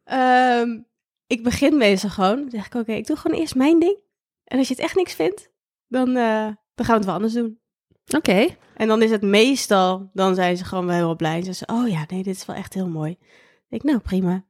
[0.03, 0.79] Ehm,
[1.27, 2.35] ik begin meestal gewoon.
[2.41, 3.97] Dan zeg ik, oké, ik doe gewoon eerst mijn ding.
[4.43, 5.49] En als je het echt niks vindt,
[5.87, 7.59] dan, dan gaan we het wel anders doen.
[8.15, 8.47] Oké.
[8.75, 11.43] En dan is het meestal, dan zijn ze gewoon wel heel blij.
[11.43, 13.17] Ze zeggen, oh ja, nee, dit is wel echt heel mooi.
[13.69, 14.43] Ik, nou prima.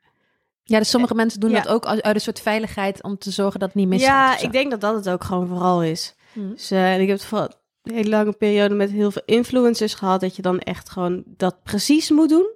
[0.64, 1.62] Ja, dus sommige mensen doen ja.
[1.62, 3.04] dat ook uit uit een soort veiligheid...
[3.04, 4.40] om te zorgen dat het niet misgaat.
[4.40, 6.16] ja, ik denk dat dat het ook gewoon vooral is.
[6.34, 6.50] Hm.
[6.50, 7.50] Dus eh, en ik heb het vooral
[7.84, 10.22] een hele lange periode met heel veel influencers gehad.
[10.22, 12.56] Dat je dan echt gewoon dat precies moet doen.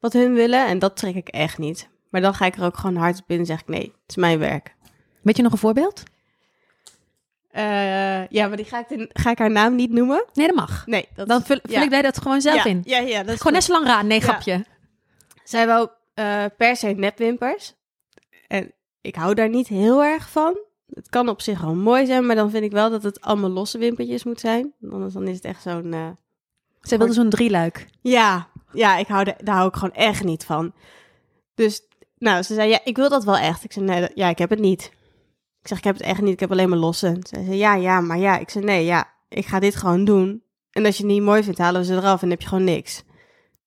[0.00, 0.66] Wat hun willen.
[0.66, 1.88] En dat trek ik echt niet.
[2.10, 4.10] Maar dan ga ik er ook gewoon hard op in en zeg ik, nee, het
[4.10, 4.74] is mijn werk.
[5.22, 6.02] Weet je nog een voorbeeld?
[7.54, 10.24] Eh, ja, maar die ga ik, de- ga ik haar naam niet noemen.
[10.32, 10.86] Nee, dat mag.
[10.86, 11.82] Nee, dat Dan vul, vul ja.
[11.82, 12.80] ik wij dat gewoon zelf ja, in.
[12.84, 14.06] Ja, ja, dat is Gewoon net zo lang raden.
[14.06, 14.64] Nee, grapje.
[15.44, 17.74] Zij wou eh, per se nepwimpers.
[18.48, 20.58] En ik hou daar niet heel erg van.
[20.94, 23.50] Het kan op zich wel mooi zijn, maar dan vind ik wel dat het allemaal
[23.50, 24.72] losse wimpertjes moet zijn.
[24.90, 25.92] Anders dan is het echt zo'n...
[25.92, 26.08] eh,
[26.80, 27.86] Ze wilde zo'n drieluik.
[28.00, 30.72] Ja, ja ik hou de, daar hou ik gewoon echt niet van.
[31.54, 31.82] Dus,
[32.18, 33.64] nou, ze zei, ja, ik wil dat wel echt.
[33.64, 34.90] Ik zei, nee, dat- ja, ik heb het niet.
[35.64, 37.16] Ik zeg, ik heb het echt niet, ik heb alleen maar losse.
[37.22, 38.38] Ze zei, ja, ja, maar ja.
[38.38, 40.42] Ik zei, nee, ja, ik ga dit gewoon doen.
[40.70, 42.48] En als je het niet mooi vindt, halen we ze eraf en dan heb je
[42.48, 43.02] gewoon niks.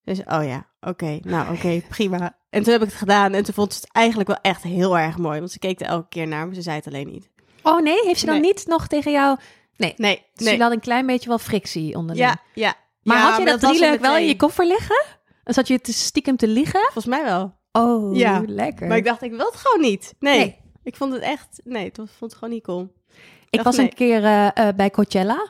[0.04, 2.38] Dus, oh ja, oké, nou oké, prima.
[2.50, 4.98] En toen heb ik het gedaan en toen vond ze het eigenlijk wel echt heel
[4.98, 5.40] erg mooi.
[5.40, 7.30] Want ze keek er elke keer naar, maar ze zei het alleen niet.
[7.64, 8.44] Oh nee, heeft ze dan Nee.
[8.44, 9.38] niet nog tegen jou...
[9.78, 10.62] Nee, Nee, dus nee.
[10.62, 12.26] had een klein beetje wel frictie onderling.
[12.28, 12.74] Ja, ja.
[13.04, 15.04] Maar Ja, had je dat drieluik wel in je koffer liggen?
[15.44, 16.80] Dan zat je te stiekem te liegen?
[16.82, 17.56] Volgens mij wel.
[17.72, 18.88] Oh, Ja, lekker.
[18.88, 20.14] Maar ik dacht, ik wil het gewoon niet.
[20.20, 20.38] Nee.
[20.38, 20.66] Nee.
[20.88, 22.94] Ik vond het echt, nee, ik vond het gewoon niet cool.
[23.50, 23.86] Ik dacht, was nee.
[23.86, 25.48] een keer eh, eh, bij Coachella.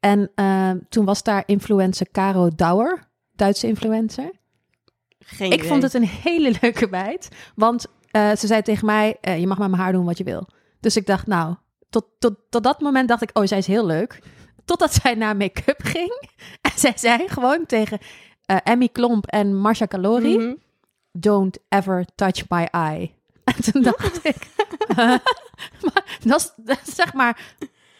[0.00, 4.30] En eh, toen was daar influencer Caro Douwer, Duitse influencer.
[5.18, 5.68] Geen Ik idee.
[5.68, 7.28] vond het een hele leuke meid.
[7.54, 10.48] Want ze zei tegen mij, je mag met mijn haar doen wat je wil.
[10.80, 11.54] Dus ik dacht, nou,
[11.90, 14.18] tot, tot, tot dat moment dacht ik, oh, zij is heel leuk.
[14.64, 16.28] Totdat zij naar make-up ging.
[16.60, 17.98] En zij zei gewoon tegen
[18.46, 20.38] Emmy Klomp en Marcia Calori...
[20.38, 20.54] Mhm.
[21.12, 23.20] don't ever touch my eye.
[23.56, 24.36] En toen dacht ik,
[25.84, 27.40] maar dat is, dat is zeg maar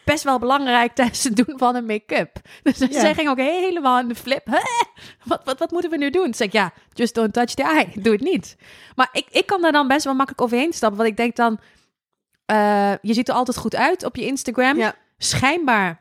[0.04, 2.36] best wel belangrijk tijdens het doen van een make-up.
[2.62, 3.00] Dus Ja.
[3.00, 4.46] zij ging ook helemaal in de flip.
[4.46, 4.60] Hè?
[5.24, 6.22] Wat, wat, wat moeten we nu doen?
[6.24, 7.88] Toen zei ik, ja, just don't touch the eye.
[7.94, 8.56] Doe het niet.
[8.94, 10.98] Maar ik, ik kan daar dan best wel makkelijk overheen stappen.
[10.98, 11.58] Want ik denk dan,
[12.46, 14.76] eh, je ziet er altijd goed uit op je Instagram.
[14.76, 14.94] Ja.
[15.18, 16.00] Schijnbaar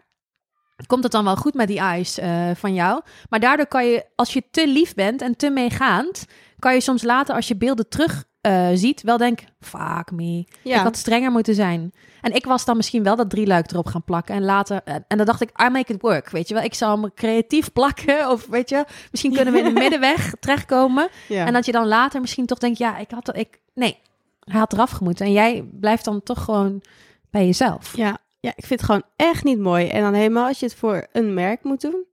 [0.88, 3.02] komt het dan wel goed met die eyes eh, van jou.
[3.30, 6.26] Maar daardoor kan je, als je te lief bent en te meegaand,
[6.60, 10.46] kan je soms later als je beelden terug eh, ziet, wel denken, fuck me.
[10.64, 10.78] Ja.
[10.78, 11.94] Ik had strenger moeten zijn.
[12.22, 14.36] En ik was dan misschien wel dat drieluik erop gaan plakken.
[14.36, 16.30] En later, eh, en dan dacht ik, I make it work.
[16.30, 18.30] Weet je wel, ik zal hem creatief plakken.
[18.30, 21.10] Of weet je, misschien kunnen we in de middenweg terechtkomen.
[21.28, 21.46] ja.
[21.46, 23.98] En dat je dan later misschien toch denkt, ja, ik had, ik, nee,
[24.40, 25.26] hij had eraf gemoeten.
[25.26, 26.82] En jij blijft dan toch gewoon
[27.30, 27.98] bij jezelf.
[27.98, 28.18] ja.
[28.40, 29.88] ja, ik vind het gewoon echt niet mooi.
[29.88, 32.06] En dan helemaal als je het voor een merk moet doen.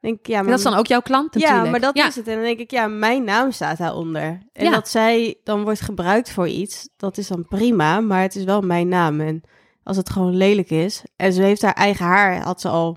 [0.00, 1.64] Denk ik, ja, maar En dat is dan ook jouw klant natuurlijk.
[1.64, 2.06] Ja, maar dat ja.
[2.06, 2.28] is het.
[2.28, 4.42] En dan denk ik, ja, mijn naam staat daaronder.
[4.52, 4.70] En Ja.
[4.70, 8.60] dat zij dan wordt gebruikt voor iets, dat is dan prima, maar het is wel
[8.60, 9.20] mijn naam.
[9.20, 9.42] En
[9.82, 12.96] als het gewoon lelijk is, en ze heeft haar eigen haar, had ze al,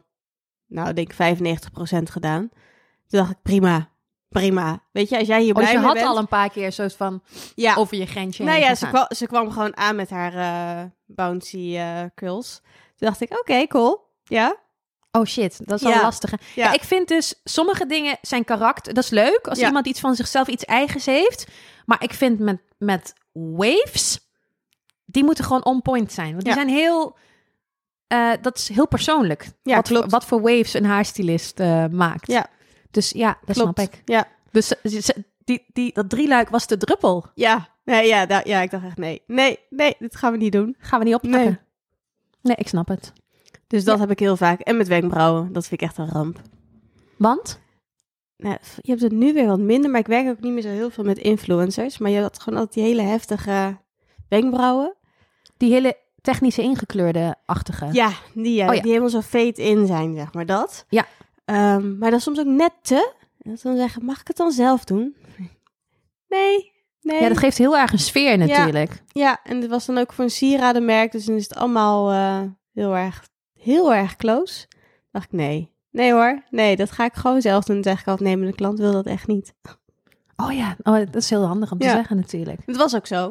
[0.67, 2.49] nou, ik denk 95% gedaan.
[3.07, 3.89] Toen dacht ik, prima,
[4.29, 4.83] prima.
[4.91, 6.07] Weet je, als jij hier Oh, dus blij je mee had bent...
[6.07, 7.23] al een paar keer soort van
[7.55, 10.85] ja, over je grensje nou ja, ze kwam, ze kwam gewoon aan met haar eh,
[11.05, 12.59] bouncy eh, curls.
[12.95, 14.11] Toen dacht ik, oké, cool.
[14.23, 14.57] Ja,
[15.17, 15.93] Oh shit, dat is Ja.
[15.93, 16.31] wel lastig.
[16.31, 16.37] Ja.
[16.55, 18.93] Ja, ik vind dus, sommige dingen zijn karakter.
[18.93, 19.67] Dat is leuk, als Ja.
[19.67, 21.47] iemand iets van zichzelf, iets eigens heeft.
[21.85, 24.19] Maar ik vind met, met waves,
[25.05, 26.31] die moeten gewoon on point zijn.
[26.31, 27.17] Want die zijn heel,
[28.07, 29.49] eh, dat is heel persoonlijk.
[29.63, 32.27] Ja, wat, wat voor waves een haarstylist eh, maakt.
[32.31, 32.45] Ja.
[32.91, 33.79] Dus ja, dat klopt.
[33.79, 34.01] snap ik.
[34.05, 37.25] Ja, Dus ze- die, die, dat drieluik was de druppel.
[37.35, 40.75] ja, nee, ja, ja, ik dacht echt, nee, nee, nee, dit gaan we niet doen.
[40.79, 41.39] Gaan we niet oppakken.
[41.43, 41.57] Nee.
[42.41, 42.55] Nee.
[42.55, 43.13] ik snap het.
[43.67, 44.01] Dus dat Ja.
[44.01, 44.59] heb ik heel vaak.
[44.59, 46.41] En met wenkbrauwen, dat vind ik echt een ramp.
[47.17, 47.61] Want?
[48.37, 50.69] Nou, je hebt het nu weer wat minder, maar ik werk ook niet meer zo
[50.69, 51.97] heel veel met influencers.
[51.97, 53.77] Maar je had gewoon altijd die hele heftige
[54.29, 54.95] wenkbrauwen.
[55.57, 57.89] Die hele technische ingekleurde-achtige.
[57.91, 58.81] Ja, die, ja, Oh ja.
[58.81, 60.85] die helemaal zo fade in zijn, zeg maar dat.
[60.89, 61.05] Ja.
[61.45, 63.13] Ehm, maar dat is soms ook net te.
[63.41, 65.15] En dat ze dan zeggen, mag ik het dan zelf doen?
[66.27, 66.71] Nee,
[67.01, 67.21] nee.
[67.21, 69.03] Ja, dat geeft heel erg een sfeer natuurlijk.
[69.07, 72.41] Ja, en dit was dan ook voor een sieradenmerk, dus dan is het allemaal eh,
[72.73, 73.27] heel erg,
[73.63, 74.67] heel erg close.
[75.11, 75.71] dacht ik, nee.
[75.91, 77.75] Nee hoor, nee, dat ga ik gewoon zelf doen.
[77.75, 79.53] Dan zeg ik altijd, nee, maar de klant wil dat echt niet.
[80.35, 81.93] Oh ja, oh, dat is heel handig om te Ja.
[81.93, 82.59] zeggen natuurlijk.
[82.65, 83.25] Het was ook zo.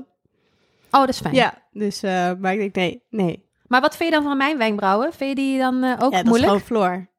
[0.90, 1.34] Oh, dat is fijn.
[1.34, 3.50] Ja, dus, eh, maar ik denk, nee, nee.
[3.66, 5.12] Maar wat vind je dan van mijn wenkbrauwen?
[5.12, 6.32] Vind je die dan eh, ook ja, dat moeilijk?
[6.34, 7.10] is gewoon floor.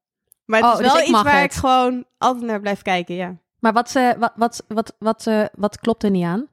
[0.46, 1.52] Maar het Oh, is dus wel iets waar het.
[1.52, 3.36] ik gewoon altijd naar blijf kijken, ja.
[3.60, 6.48] Maar wat, eh, wat, wat, wat, wat, wat klopt er niet aan?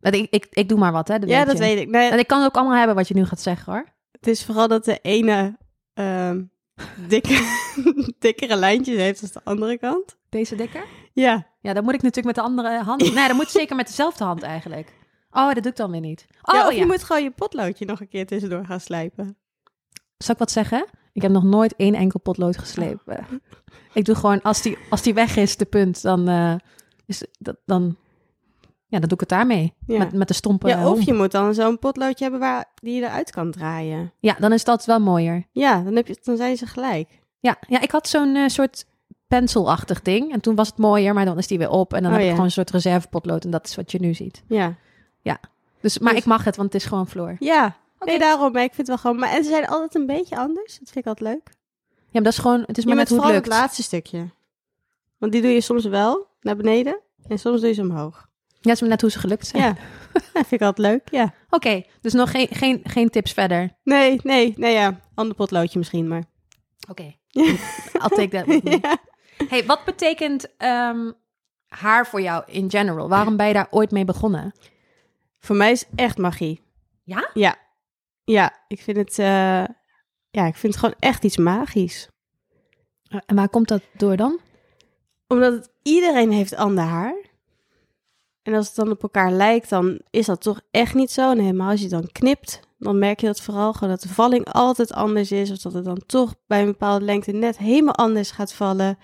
[0.00, 1.18] Want Ik, ik, ik doe maar wat, hè?
[1.18, 1.62] Dat ja, weet dat je.
[1.62, 1.88] weet ik.
[1.88, 3.84] Nee, En ik kan het ook allemaal hebben wat je nu gaat zeggen, hoor.
[4.24, 5.56] Het is vooral dat de ene
[5.94, 6.42] ehm,
[7.08, 7.62] dikke,
[8.18, 10.16] dikkere lijntjes heeft als de andere kant.
[10.28, 10.84] Deze dikker?
[11.12, 13.14] Ja, Ja, dan moet ik natuurlijk met de andere hand.
[13.14, 14.92] Nee, dan moet zeker met dezelfde hand eigenlijk.
[15.30, 16.26] Oh, dat doe ik dan weer niet.
[16.42, 19.36] Oh, ja of je moet gewoon je potloodje nog een keer tussendoor gaan slijpen.
[20.16, 20.86] Zal ik wat zeggen?
[21.12, 23.26] Ik heb nog nooit één enkel potlood geslepen.
[23.92, 26.54] Ik doe gewoon, als die, als die weg is, de punt, dan, eh,
[27.06, 27.96] is dat, dan,
[28.94, 29.74] ja, dan doe ik het daarmee.
[29.86, 29.98] Ja.
[29.98, 30.68] Met, met de stompen.
[30.68, 34.12] Ja, of je moet dan zo'n potloodje hebben waar die je eruit kan draaien.
[34.18, 35.46] Ja, dan is dat wel mooier.
[35.52, 37.08] Ja, dan, heb je, dan zijn ze gelijk.
[37.40, 38.84] Ja, ja ik had zo'n eh, soort
[39.26, 40.32] penselachtig ding.
[40.32, 41.92] En toen was het mooier, maar dan is die weer op.
[41.94, 42.30] En dan Oh, heb ik ja.
[42.32, 43.44] gewoon een soort reservepotlood.
[43.44, 44.42] En dat is wat je nu ziet.
[44.46, 44.74] Ja,
[45.80, 47.36] Dus, maar Dus- ik mag het, want het is gewoon Floor.
[47.38, 47.76] ja.
[48.04, 48.52] Nee, daarom.
[48.52, 49.16] Maar ik vind het wel gewoon...
[49.18, 50.78] Maar, en ze zijn altijd een beetje anders.
[50.78, 51.54] Dat vind ik altijd leuk.
[51.94, 53.44] Ja, maar dat is gewoon, het is maar met hoe het lukt.
[53.44, 54.28] het laatste stukje.
[55.18, 57.00] Want die doe je soms wel naar beneden.
[57.28, 58.28] En soms doe je ze omhoog.
[58.72, 59.62] Is maar net hoe ze gelukt zijn.
[59.62, 59.76] Ja,
[60.12, 61.10] dat vind ik altijd leuk.
[61.10, 61.34] Ja.
[61.50, 63.76] Oké, dus nog geen, geen, geen tips verder.
[63.82, 65.00] Nee, nee, nee ja.
[65.14, 66.24] Ander potloodje misschien, maar...
[66.88, 67.02] Oké.
[68.02, 68.78] I'll take that with me.
[68.82, 68.96] Ja.
[69.48, 71.10] Hey, wat betekent ehm,
[71.66, 73.08] haar voor jou in general?
[73.08, 74.52] Waarom ben je daar ooit mee begonnen?
[75.40, 76.60] Voor mij is echt magie.
[77.02, 77.30] Ja?
[77.34, 77.56] Ja.
[78.24, 79.64] Ja, ik vind het, eh,
[80.30, 82.08] ja, ik vind het gewoon echt iets magisch.
[83.26, 84.40] En waar komt dat door dan?
[85.26, 87.14] Omdat het, iedereen heeft ander haar.
[88.44, 91.30] En als het dan op elkaar lijkt, dan is dat toch echt niet zo.
[91.30, 94.52] En helemaal als je dan knipt, dan merk je dat vooral gewoon dat de valling
[94.52, 95.50] altijd anders is.
[95.50, 98.98] Of dat het dan toch bij een bepaalde lengte net helemaal anders gaat vallen.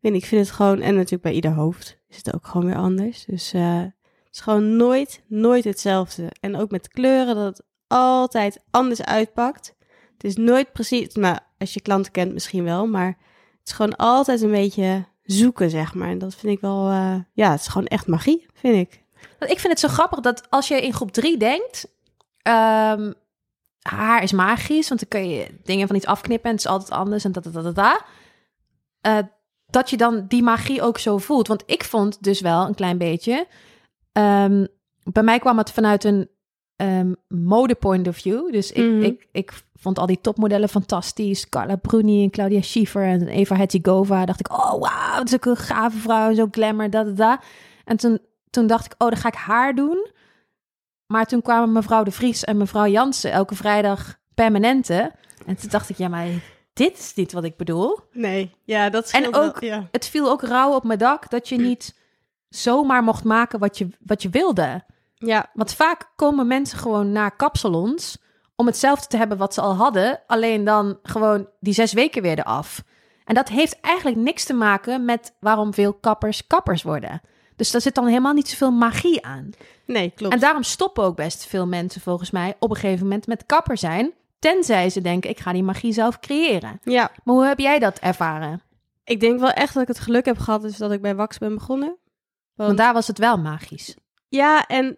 [0.00, 2.76] Niet, ik vind het gewoon, en natuurlijk bij ieder hoofd is het ook gewoon weer
[2.76, 3.24] anders.
[3.24, 3.94] Dus eh, het
[4.32, 6.30] is gewoon nooit, nooit hetzelfde.
[6.40, 9.74] En ook met kleuren, dat het altijd anders uitpakt.
[10.12, 13.96] Het is nooit precies, maar als je klanten kent misschien wel, maar het is gewoon
[13.96, 16.08] altijd een beetje zoeken, zeg maar.
[16.08, 19.02] En dat vind ik wel, eh, ja, het is gewoon echt magie, vind ik.
[19.38, 21.88] Ik vind het zo grappig dat als je in groep 3 denkt,
[22.42, 23.12] ehm,
[23.82, 26.90] haar is magisch, want dan kun je dingen van iets afknippen en het is altijd
[26.90, 28.04] anders en dat, dat, dat, dat, dat.
[29.00, 29.18] Eh,
[29.66, 31.48] dat je dan die magie ook zo voelt.
[31.48, 33.46] Want ik vond dus wel een klein beetje,
[34.12, 34.66] ehm,
[35.02, 36.30] bij mij kwam het vanuit een
[36.76, 38.52] ehm, mode point of view.
[38.52, 39.02] Dus ik, Mhm.
[39.02, 41.48] ik, ik vond al die topmodellen fantastisch.
[41.48, 44.24] Carla Bruni en Claudia Schiffer en Eva Hettigova.
[44.24, 47.40] Dacht ik, oh wauw, dat is ook een gave vrouw, zo glamour, dat, dat, dat.
[47.84, 48.18] En toen,
[48.50, 50.10] toen dacht ik, oh, dan ga ik haar doen.
[51.06, 55.12] Maar toen kwamen mevrouw de Vries en mevrouw Jansen elke vrijdag permanente.
[55.46, 56.26] En toen dacht ik, ja, maar
[56.72, 57.98] dit is niet wat ik bedoel.
[58.12, 59.88] Nee, ja, dat wel, ook- ja.
[59.90, 61.94] Het viel ook rauw op mijn dak dat je niet
[62.48, 64.84] zomaar mocht maken wat je, wat je wilde.
[65.24, 68.18] Ja, Want vaak komen mensen gewoon naar kapsalons
[68.56, 72.38] om hetzelfde te hebben wat ze al hadden, alleen dan gewoon die zes weken weer
[72.38, 72.82] eraf.
[73.24, 77.20] En dat heeft eigenlijk niks te maken met waarom veel kappers kappers worden.
[77.56, 79.50] Dus daar zit dan helemaal niet zoveel magie aan.
[79.86, 80.34] nee, klopt.
[80.34, 83.78] En daarom stoppen ook best veel mensen volgens mij op een gegeven moment met kapper
[83.78, 86.80] zijn, tenzij ze denken ik ga die magie zelf creëren.
[86.84, 88.62] ja, Maar hoe heb jij dat ervaren?
[89.04, 91.38] ik denk wel echt dat ik het geluk heb gehad dus dat ik bij Wax
[91.38, 91.96] ben begonnen.
[92.54, 93.96] Want daar was het wel magisch.
[94.32, 94.96] Ja, en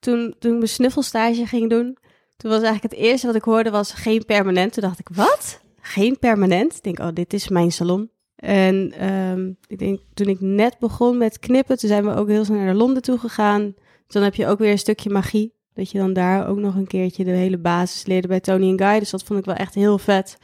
[0.00, 1.96] toen, toen ik mijn snuffelstage ging doen,
[2.36, 4.72] toen was eigenlijk het eerste wat ik hoorde was geen permanent.
[4.72, 5.60] Toen dacht ik, wat?
[5.80, 6.76] Geen permanent?
[6.76, 8.10] Ik denk, oh, dit is mijn salon.
[8.36, 12.44] En ehm, ik denk, toen ik net begon met knippen, toen zijn we ook heel
[12.44, 13.74] snel naar Londen toe gegaan.
[13.76, 15.54] Dus dan heb je ook weer een stukje magie.
[15.74, 18.78] Dat je dan daar ook nog een keertje de hele basis leerde bij Tony en
[18.78, 18.98] Guy.
[18.98, 20.38] Dus dat vond ik wel echt heel vet.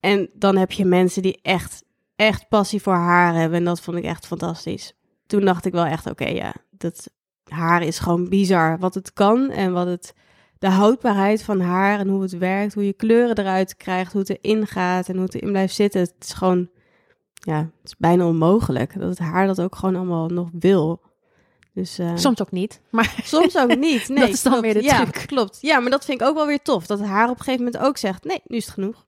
[0.00, 1.84] En dan heb je mensen die echt,
[2.16, 3.58] echt passie voor haar hebben.
[3.58, 4.92] En dat vond ik echt fantastisch.
[5.26, 7.10] Toen dacht ik wel echt, oké, ja, dat
[7.48, 8.78] haar is gewoon bizar.
[8.78, 10.14] Wat het kan en wat het,
[10.58, 12.74] de houdbaarheid van haar en hoe het werkt.
[12.74, 16.00] Hoe je kleuren eruit krijgt, hoe het erin gaat en hoe het erin blijft zitten.
[16.00, 16.68] Het is gewoon,
[17.32, 18.98] ja, het is bijna onmogelijk.
[18.98, 21.00] Dat het haar dat ook gewoon allemaal nog wil.
[21.72, 22.80] Dus, eh, Soms ook niet.
[22.90, 24.08] Maar Soms ook niet.
[24.08, 24.66] Nee, Dat is dan klopt.
[24.66, 25.24] weer de ja, truc.
[25.26, 25.58] Klopt.
[25.60, 26.86] Ja, maar dat vind ik ook wel weer tof.
[26.86, 29.06] Dat haar op een gegeven moment ook zegt: nee, nu is het genoeg.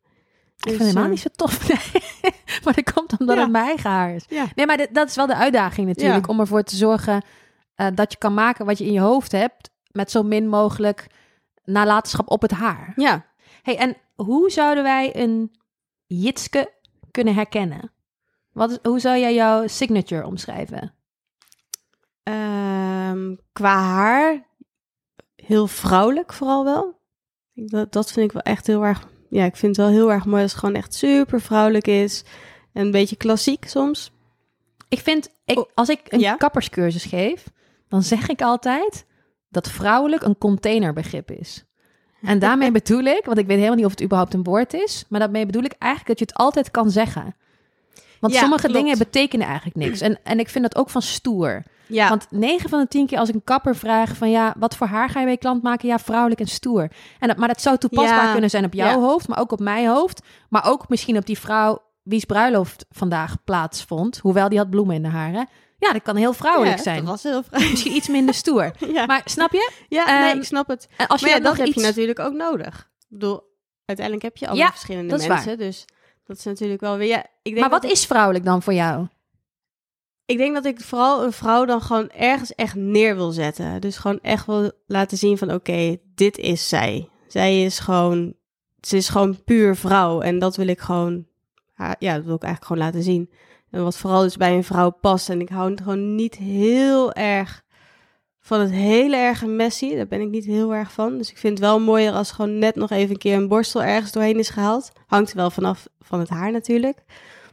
[0.57, 1.69] ik vind het helemaal niet zo tof.
[1.69, 2.33] Nee.
[2.65, 3.43] maar dat komt omdat Ja.
[3.43, 4.25] het mijn eigen haar is.
[4.29, 4.45] Ja.
[4.55, 6.29] Nee, maar dit- dat is wel de uitdaging natuurlijk.
[6.29, 7.23] Om ervoor te zorgen
[7.77, 9.71] eh, dat je kan maken wat je in je hoofd hebt.
[9.91, 11.07] Met zo min mogelijk
[11.65, 12.93] nalatenschap op het haar.
[12.97, 13.27] Ja.
[13.63, 15.57] Hey, en hoe zouden wij een
[16.07, 16.73] Jitske
[17.11, 17.91] kunnen herkennen?
[18.53, 20.95] Wat is, hoe zou jij jouw signature omschrijven?
[22.23, 24.47] Ehm, qua haar,
[25.37, 27.01] heel vrouwelijk vooral wel.
[27.53, 29.09] Dat, dat vind ik wel echt heel erg.
[29.31, 32.25] Ja, ik vind het wel heel erg mooi als het gewoon echt super vrouwelijk is.
[32.73, 34.13] En een beetje klassiek soms.
[34.89, 36.35] Ik vind, ik, Oh, als ik een ja?
[36.35, 37.45] kapperscursus geef,
[37.89, 39.07] dan zeg ik altijd
[39.49, 41.65] dat vrouwelijk een containerbegrip is.
[42.23, 45.05] En daarmee bedoel ik, want ik weet helemaal niet of het überhaupt een woord is,
[45.09, 47.35] maar daarmee bedoel ik eigenlijk dat je het altijd kan zeggen.
[48.21, 48.79] Want Ja, sommige klopt.
[48.81, 50.01] dingen betekenen eigenlijk niks.
[50.01, 51.63] En, en ik vind dat ook van stoer.
[51.87, 54.77] Ja, Want 9 van de 10 keer als ik een kapper vraag van ja, wat
[54.77, 55.89] voor haar ga je bij je klant maken?
[55.89, 56.89] Ja, vrouwelijk en stoer.
[57.19, 59.61] En dat, maar dat zou toepasbaar Ja, kunnen zijn op jouw hoofd, maar ook op
[59.61, 60.23] mijn hoofd.
[60.49, 64.19] Maar ook misschien op die vrouw wie's bruiloft vandaag plaatsvond.
[64.19, 65.49] Hoewel die had bloemen in de haren.
[65.79, 66.97] Ja, dat kan heel vrouwelijk ja, zijn.
[66.97, 67.71] Dat was heel vrouwelijk.
[67.73, 68.73] Misschien iets minder stoer.
[68.93, 69.71] Ja, Maar snap je?
[69.89, 70.89] ja nee, ehm, ik snap het.
[70.97, 71.77] En als je Maar ja, dan dat heb iets...
[71.77, 72.91] je natuurlijk ook nodig.
[73.01, 73.41] Ik bedoel,
[73.85, 75.59] uiteindelijk heb je allemaal Ja, verschillende dat is mensen.
[75.59, 75.85] Dus
[76.25, 77.09] dat is natuurlijk wel weer...
[77.09, 79.07] Ja, ik denk Maar wat is vrouwelijk dan voor jou?
[80.27, 83.81] Ik denk dat ik vooral een vrouw dan gewoon ergens echt neer wil zetten.
[83.81, 87.09] Dus gewoon echt wil laten zien van oké, dit is zij.
[87.27, 88.35] Zij is gewoon,
[88.81, 90.21] ze is gewoon puur vrouw.
[90.21, 91.27] En dat wil ik gewoon,
[91.99, 93.31] ja, dat wil ik eigenlijk gewoon laten zien.
[93.77, 95.29] En wat vooral dus bij een vrouw past.
[95.31, 97.65] En ik hou gewoon niet heel erg
[98.41, 99.95] van het hele erge messy.
[99.95, 101.19] Daar ben ik niet heel erg van.
[101.19, 103.83] Dus ik vind het wel mooier als gewoon net nog even een keer een borstel
[103.83, 104.93] ergens doorheen is gehaald.
[105.07, 106.99] Hangt er wel vanaf van het haar natuurlijk.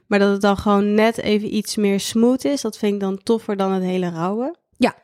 [0.08, 3.24] Maar dat het dan gewoon net even iets meer smooth is, dat vind ik dan
[3.24, 4.56] toffer dan het hele rauwe.
[4.78, 4.96] Ja.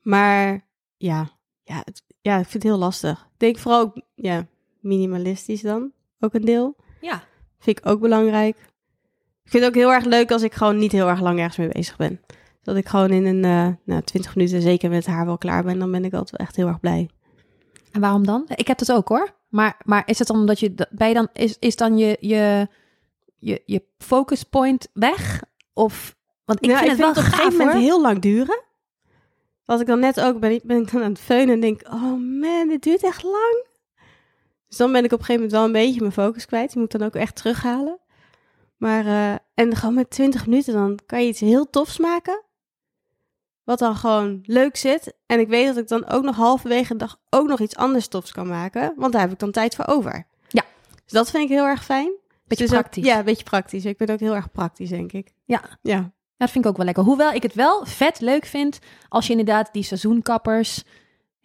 [0.00, 1.28] Maar ja,
[1.62, 3.20] ja, het- ja ik vind het heel lastig.
[3.32, 4.46] Ik denk vooral ook, ja,
[4.80, 6.76] minimalistisch dan, ook een deel.
[7.00, 7.22] Ja.
[7.58, 8.56] Vind ik ook belangrijk.
[9.46, 11.56] Ik vind het ook heel erg leuk als ik gewoon niet heel erg lang ergens
[11.56, 12.20] mee bezig ben.
[12.62, 15.78] Dat ik gewoon in een eh nou, 20 minuten zeker met haar wel klaar ben.
[15.78, 17.10] Dan ben ik altijd echt heel erg blij.
[17.92, 18.44] En waarom dan?
[18.54, 19.34] Ik heb dat ook hoor.
[19.48, 22.68] Maar, maar is het dan omdat je bij dan is, is dan je, je,
[23.38, 25.42] je, je focus point weg?
[25.72, 27.80] Of want ik Nou, vind het wel op een gegeven moment hoor.
[27.80, 28.62] heel lang duren.
[29.64, 31.80] Wat ik dan net ook ben, ik- ben ik dan aan het feunen en denk,
[31.88, 32.02] oh
[32.40, 33.64] man, dit duurt echt lang.
[34.68, 36.68] Dus dan ben ik op een gegeven moment wel een beetje mijn focus kwijt.
[36.72, 37.98] Die moet ik dan ook echt terughalen.
[38.76, 42.44] Maar, eh, en gewoon met 20 minuten, dan kan je iets heel tofs maken.
[43.64, 45.14] Wat dan gewoon leuk zit.
[45.26, 48.08] En ik weet dat ik dan ook nog halverwege de dag ook nog iets anders
[48.08, 48.92] tofs kan maken.
[48.96, 50.26] Want daar heb ik dan tijd voor over.
[50.48, 50.64] Ja.
[51.04, 52.12] Dus dat vind ik heel erg fijn.
[52.46, 53.04] Beetje Dus ook- praktisch.
[53.04, 53.84] ja, een beetje praktisch.
[53.84, 55.32] Ik ben ook heel erg praktisch, denk ik.
[55.44, 55.62] Ja.
[55.82, 56.12] Ja.
[56.38, 57.04] Ja, dat vind ik ook wel lekker.
[57.04, 60.84] Hoewel ik het wel vet leuk vind als je inderdaad die seizoenkappers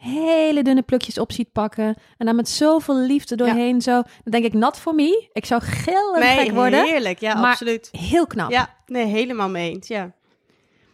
[0.02, 3.92] hele dunne plukjes op ziet pakken en dan met zoveel liefde doorheen zo.
[4.02, 5.30] Dan denk ik, not for me.
[5.34, 6.86] Ik zou gillend gek worden.
[6.86, 7.20] heerlijk.
[7.20, 7.90] Ja, Maar- absoluut.
[7.92, 8.52] Heel knap.
[8.52, 9.88] Ja, nee, helemaal mee eens.
[9.88, 10.12] Ja.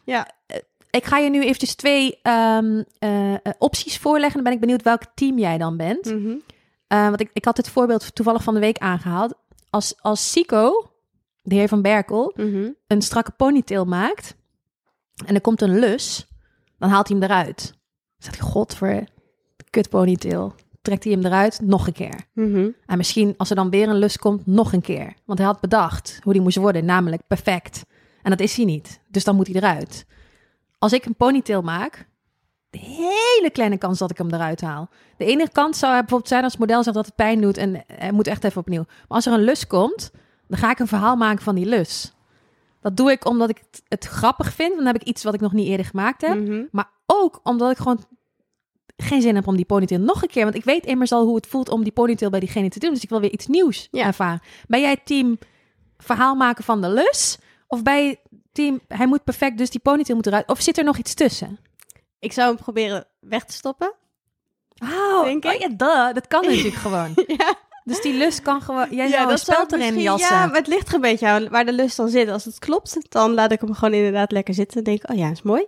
[0.04, 0.28] Ja.
[0.90, 4.34] Ik ga je nu eventjes twee ehm, eh, eh, opties voorleggen.
[4.34, 6.06] Dan ben ik benieuwd welk team jij dan bent.
[6.06, 6.36] Mhm.
[6.88, 9.34] Eh, want ik, ik had het voorbeeld toevallig van de week aangehaald.
[9.70, 10.92] Als, als Sico,
[11.42, 12.70] de heer van Berkel, Mhm.
[12.88, 14.36] een strakke ponytail maakt
[15.26, 16.28] en er komt een lus,
[16.80, 17.74] dan haalt hij hem eruit.
[18.28, 19.04] Zegt hij, god voor
[19.70, 20.54] kut ponytail.
[20.82, 22.20] Trekt hij hem eruit, nog een keer.
[22.34, 22.70] Mhm.
[22.86, 25.14] En misschien als er dan weer een lus komt, nog een keer.
[25.26, 27.86] Want hij had bedacht hoe die moest worden, namelijk perfect.
[28.22, 29.00] En dat is hij niet.
[29.08, 30.06] Dus dan moet hij eruit.
[30.80, 32.08] Als ik een ponytail maak,
[32.70, 34.90] de hele kleine kans dat ik hem eruit haal.
[35.18, 37.84] De enige kans zou bijvoorbeeld zijn als het model zegt dat het pijn doet en
[37.88, 38.84] hij moet echt even opnieuw.
[38.86, 40.12] Maar als er een lus komt,
[40.48, 42.14] dan ga ik een verhaal maken van die lus.
[42.82, 44.76] Dat doe ik omdat ik het, grappig vind.
[44.76, 46.40] Dan heb ik iets wat ik nog niet eerder gemaakt heb.
[46.40, 46.64] Mhm.
[46.72, 48.04] Maar ook omdat ik gewoon
[48.98, 50.44] geen zin heb om die ponytail nog een keer.
[50.44, 52.94] Want ik weet immers al hoe het voelt om die ponytail bij diegene te doen.
[52.94, 54.06] Dus ik wil weer iets nieuws Ja.
[54.06, 54.42] ervaren.
[54.68, 55.38] Ben jij team
[55.98, 57.38] verhaal maken van de lus?
[57.68, 58.18] Of ben je
[58.52, 60.48] team hij moet perfect, dus die ponytail moet eruit?
[60.48, 61.60] Of zit er nog iets tussen?
[62.20, 63.94] Ik zou hem proberen weg te stoppen.
[64.84, 65.60] Oh, Denk oh ik.
[65.62, 67.14] ja, duh, dat kan natuurlijk gewoon.
[67.28, 68.88] ja, Dus die lus kan gewoon...
[68.92, 70.36] Jij een dat ik erin jassen.
[70.36, 72.30] Ja, maar het ligt er een beetje aan waar de lust dan zit.
[72.30, 74.78] Als het klopt, dan laat ik hem gewoon inderdaad lekker zitten.
[74.78, 75.66] En denk ik, oh ja, is mooi.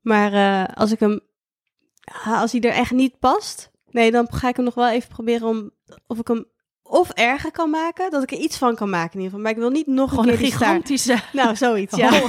[0.00, 1.20] Maar eh, als ik hem...
[2.24, 3.70] Als hij er echt niet past...
[3.90, 5.70] Nee, dan ga ik hem nog wel even proberen om...
[6.06, 6.44] Of ik hem
[6.82, 8.10] of erger kan maken.
[8.10, 9.40] Dat ik er iets van kan maken in ieder geval.
[9.40, 11.18] Maar ik wil niet nog Gewoon een een keer gigantische...
[11.32, 12.08] Nou, zoiets, ja.
[12.08, 12.24] Oh,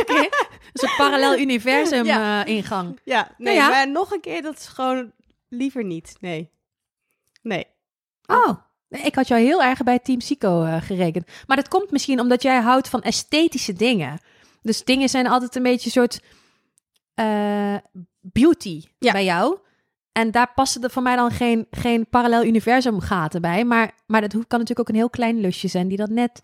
[0.00, 0.18] Oké.
[0.18, 0.28] Een
[0.72, 2.44] soort parallel universum Ja.
[2.44, 3.00] eh, ingang.
[3.04, 3.68] Ja, nee, ja.
[3.68, 5.12] maar nog een keer, dat is gewoon
[5.48, 6.16] liever niet.
[6.20, 6.50] Nee.
[7.42, 7.66] Nee.
[8.26, 8.50] Oh,
[8.88, 11.28] ik had jou heel erg bij Team Psycho eh, gerekend.
[11.46, 14.18] Maar dat komt misschien omdat jij houdt van esthetische dingen.
[14.62, 16.20] Dus dingen zijn altijd een beetje een soort
[17.14, 17.76] eh,
[18.22, 19.12] beauty Ja.
[19.12, 19.58] bij jou.
[20.12, 23.64] En daar passen er voor mij dan geen, geen parallel universum gaten bij.
[23.64, 26.42] Maar, maar dat kan natuurlijk ook een heel klein lusje zijn die dat net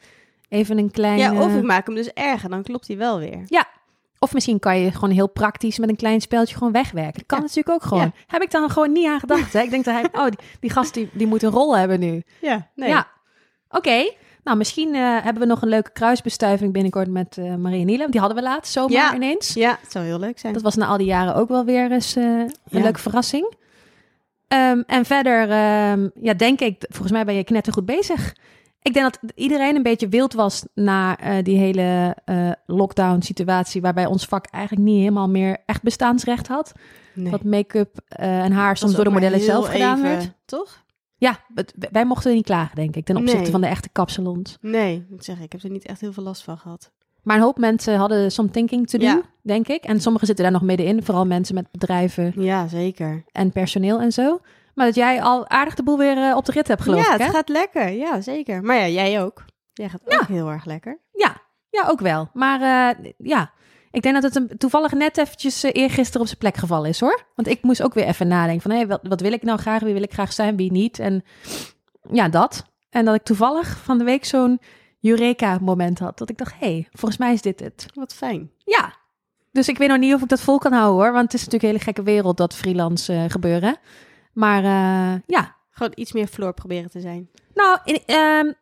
[0.48, 1.18] even een klein...
[1.18, 3.42] Ja, of ik maak hem dus erger, dan klopt hij wel weer.
[4.18, 7.12] of misschien kan je gewoon heel praktisch met een klein speeltje gewoon wegwerken.
[7.18, 7.44] Dat kan Ja.
[7.44, 8.12] natuurlijk ook gewoon.
[8.26, 9.52] Heb ik dan gewoon niet aan gedacht.
[9.52, 9.60] Hè?
[9.60, 12.22] Ik denk dat hij, oh, die, die gast die, die moet een rol hebben nu.
[12.40, 12.88] Ja, nee.
[12.88, 13.08] Ja,
[13.70, 14.10] oké.
[14.48, 18.08] Nou, misschien eh, hebben we nog een leuke kruisbestuiving binnenkort met eh Marie en Niele.
[18.10, 19.14] Die hadden we laatst zomaar Ja.
[19.14, 19.54] ineens.
[19.54, 20.52] Ja, het zou heel leuk zijn.
[20.52, 22.80] Dat was na al die jaren ook wel weer eens eh, een Ja.
[22.82, 23.54] leuke verrassing.
[24.48, 28.34] Ehm, en verder, ehm, ja, denk ik, volgens mij ben je knettergoed bezig.
[28.82, 32.16] Ik denk dat iedereen een beetje wild was na die hele
[32.66, 36.72] lockdown-situatie, waarbij ons vak eigenlijk niet helemaal meer echt bestaansrecht had.
[37.14, 37.30] Nee.
[37.30, 40.32] Dat make-up en haar soms door de modellen zelf gedaan even, werd.
[40.44, 40.84] Toch?
[41.18, 43.50] Ja, het- wij mochten niet klagen, denk ik, ten opzichte Nee.
[43.50, 44.58] van de echte kapsalons.
[44.60, 46.92] Nee, ik moet zeggen, ik heb er niet echt heel veel last van gehad.
[47.22, 49.22] Maar een hoop mensen hadden some thinking te doen, Ja.
[49.42, 49.84] denk ik.
[49.84, 53.24] En sommigen zitten daar nog middenin, vooral mensen met bedrijven Ja, zeker.
[53.32, 54.40] en personeel en zo.
[54.74, 57.12] Maar dat jij al aardig de boel weer eh, op de rit hebt, geloof ja,
[57.12, 57.24] ik, hè?
[57.24, 57.90] het gaat lekker.
[57.90, 58.62] Ja, zeker.
[58.62, 59.44] Maar ja, jij ook.
[59.72, 60.98] Jij gaat ook heel erg lekker.
[61.12, 61.36] Ja,
[61.70, 62.28] ja, ook wel.
[62.32, 62.60] Maar
[62.96, 63.50] eh, ja,
[63.98, 67.00] ik denk dat het een, toevallig net eventjes uh, eergisteren op zijn plek gevallen is,
[67.00, 67.22] hoor.
[67.34, 69.80] Want ik moest ook weer even nadenken van, hé, wat, wat wil ik nou graag?
[69.82, 70.98] Wie wil ik graag zijn, wie niet?
[70.98, 71.24] En
[72.12, 72.64] ja, dat.
[72.90, 74.60] En dat ik toevallig van de week zo'n
[75.00, 76.18] Eureka-moment had.
[76.18, 77.86] Dat ik dacht, hé, hey, volgens mij is dit het.
[77.94, 78.50] Wat fijn.
[78.64, 78.94] Ja.
[79.52, 81.12] Dus ik weet nog niet of ik dat vol kan houden, hoor.
[81.12, 83.76] Want het is natuurlijk een hele gekke wereld, dat freelance eh, gebeuren.
[84.32, 87.28] Maar eh, ja, Gewoon iets meer Floor proberen te zijn.
[87.54, 88.52] nou, in- ehm,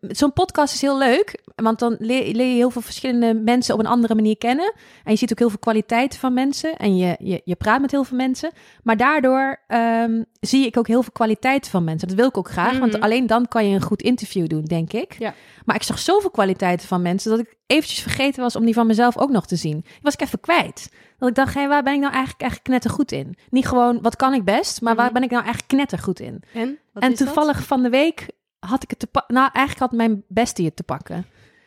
[0.00, 3.80] zo'n podcast is heel leuk, want dan leer, leer je heel veel verschillende mensen op
[3.80, 4.72] een andere manier kennen.
[5.04, 7.90] En je ziet ook heel veel kwaliteiten van mensen en je, je, je praat met
[7.90, 8.50] heel veel mensen.
[8.82, 12.08] Maar daardoor ehm, zie ik ook heel veel kwaliteiten van mensen.
[12.08, 13.02] Dat wil ik ook graag, want Mhm.
[13.02, 15.16] alleen dan kan je een goed interview doen, denk ik.
[15.18, 15.34] Ja.
[15.64, 18.86] Maar ik zag zoveel kwaliteiten van mensen dat ik eventjes vergeten was om die van
[18.86, 19.80] mezelf ook nog te zien.
[19.80, 20.88] Die was ik even kwijt.
[21.18, 23.36] Dat ik dacht, hé, waar ben ik nou eigenlijk, eigenlijk knettergoed in?
[23.50, 25.14] Niet gewoon, wat kan ik best, maar waar Mhm.
[25.14, 26.42] ben ik nou eigenlijk knettergoed in?
[26.54, 26.78] En?
[26.94, 27.16] En dat?
[27.16, 28.26] toevallig van de week
[28.58, 29.34] had ik het te pakken.
[29.34, 31.26] Nou, eigenlijk had mijn bestie het te pakken.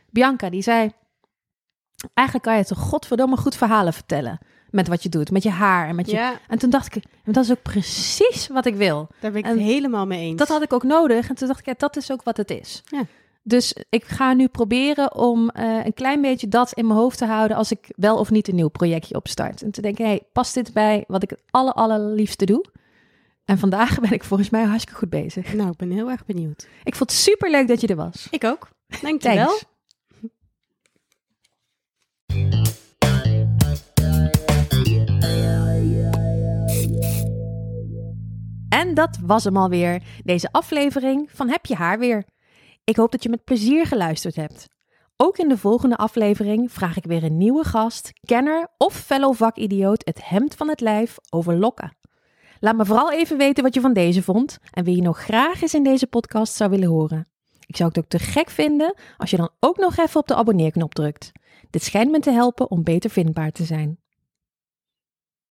[0.10, 0.92] Bianca, die zei...
[2.14, 4.40] Eigenlijk kan je toch godverdomme goed verhalen vertellen.
[4.70, 6.16] Met wat je doet, met je haar en met je...
[6.16, 9.08] Ja, En toen dacht ik, dat is ook precies wat ik wil.
[9.20, 10.38] daar ben ik En het helemaal mee eens.
[10.38, 11.30] Dat had ik ook nodig.
[11.30, 12.84] En toen dacht ik, ja, dat is ook wat het is.
[12.86, 13.06] Ja.
[13.44, 17.26] Dus ik ga nu proberen om eh, een klein beetje dat in mijn hoofd te
[17.26, 19.62] houden als ik wel of niet een nieuw projectje opstart.
[19.62, 22.66] En te denken, hey, past dit bij wat ik het aller, allerliefste doe?
[23.52, 25.54] En vandaag ben ik volgens mij hartstikke goed bezig.
[25.54, 26.68] Nou, ik ben heel erg benieuwd.
[26.84, 28.28] Ik vond het super leuk dat je er was.
[28.30, 28.70] Ik ook.
[29.02, 29.48] Dankjewel.
[29.48, 29.70] Thanks.
[38.70, 42.26] En dat was hem alweer, deze aflevering van Heb je haar weer.
[42.84, 44.68] Ik hoop dat je met plezier geluisterd hebt.
[45.18, 50.06] Ook in de volgende aflevering vraag ik weer een nieuwe gast, kenner of fellow vakidioot
[50.06, 52.00] het hemd van het lijf over lokken.
[52.64, 55.62] Laat me vooral even weten wat je van deze vond en wie je nog graag
[55.62, 57.28] eens in deze podcast zou willen horen.
[57.66, 60.36] Ik zou het ook te gek vinden als je dan ook nog even op de
[60.36, 61.32] abonneerknop drukt.
[61.70, 64.00] Dit schijnt me te helpen om beter vindbaar te zijn.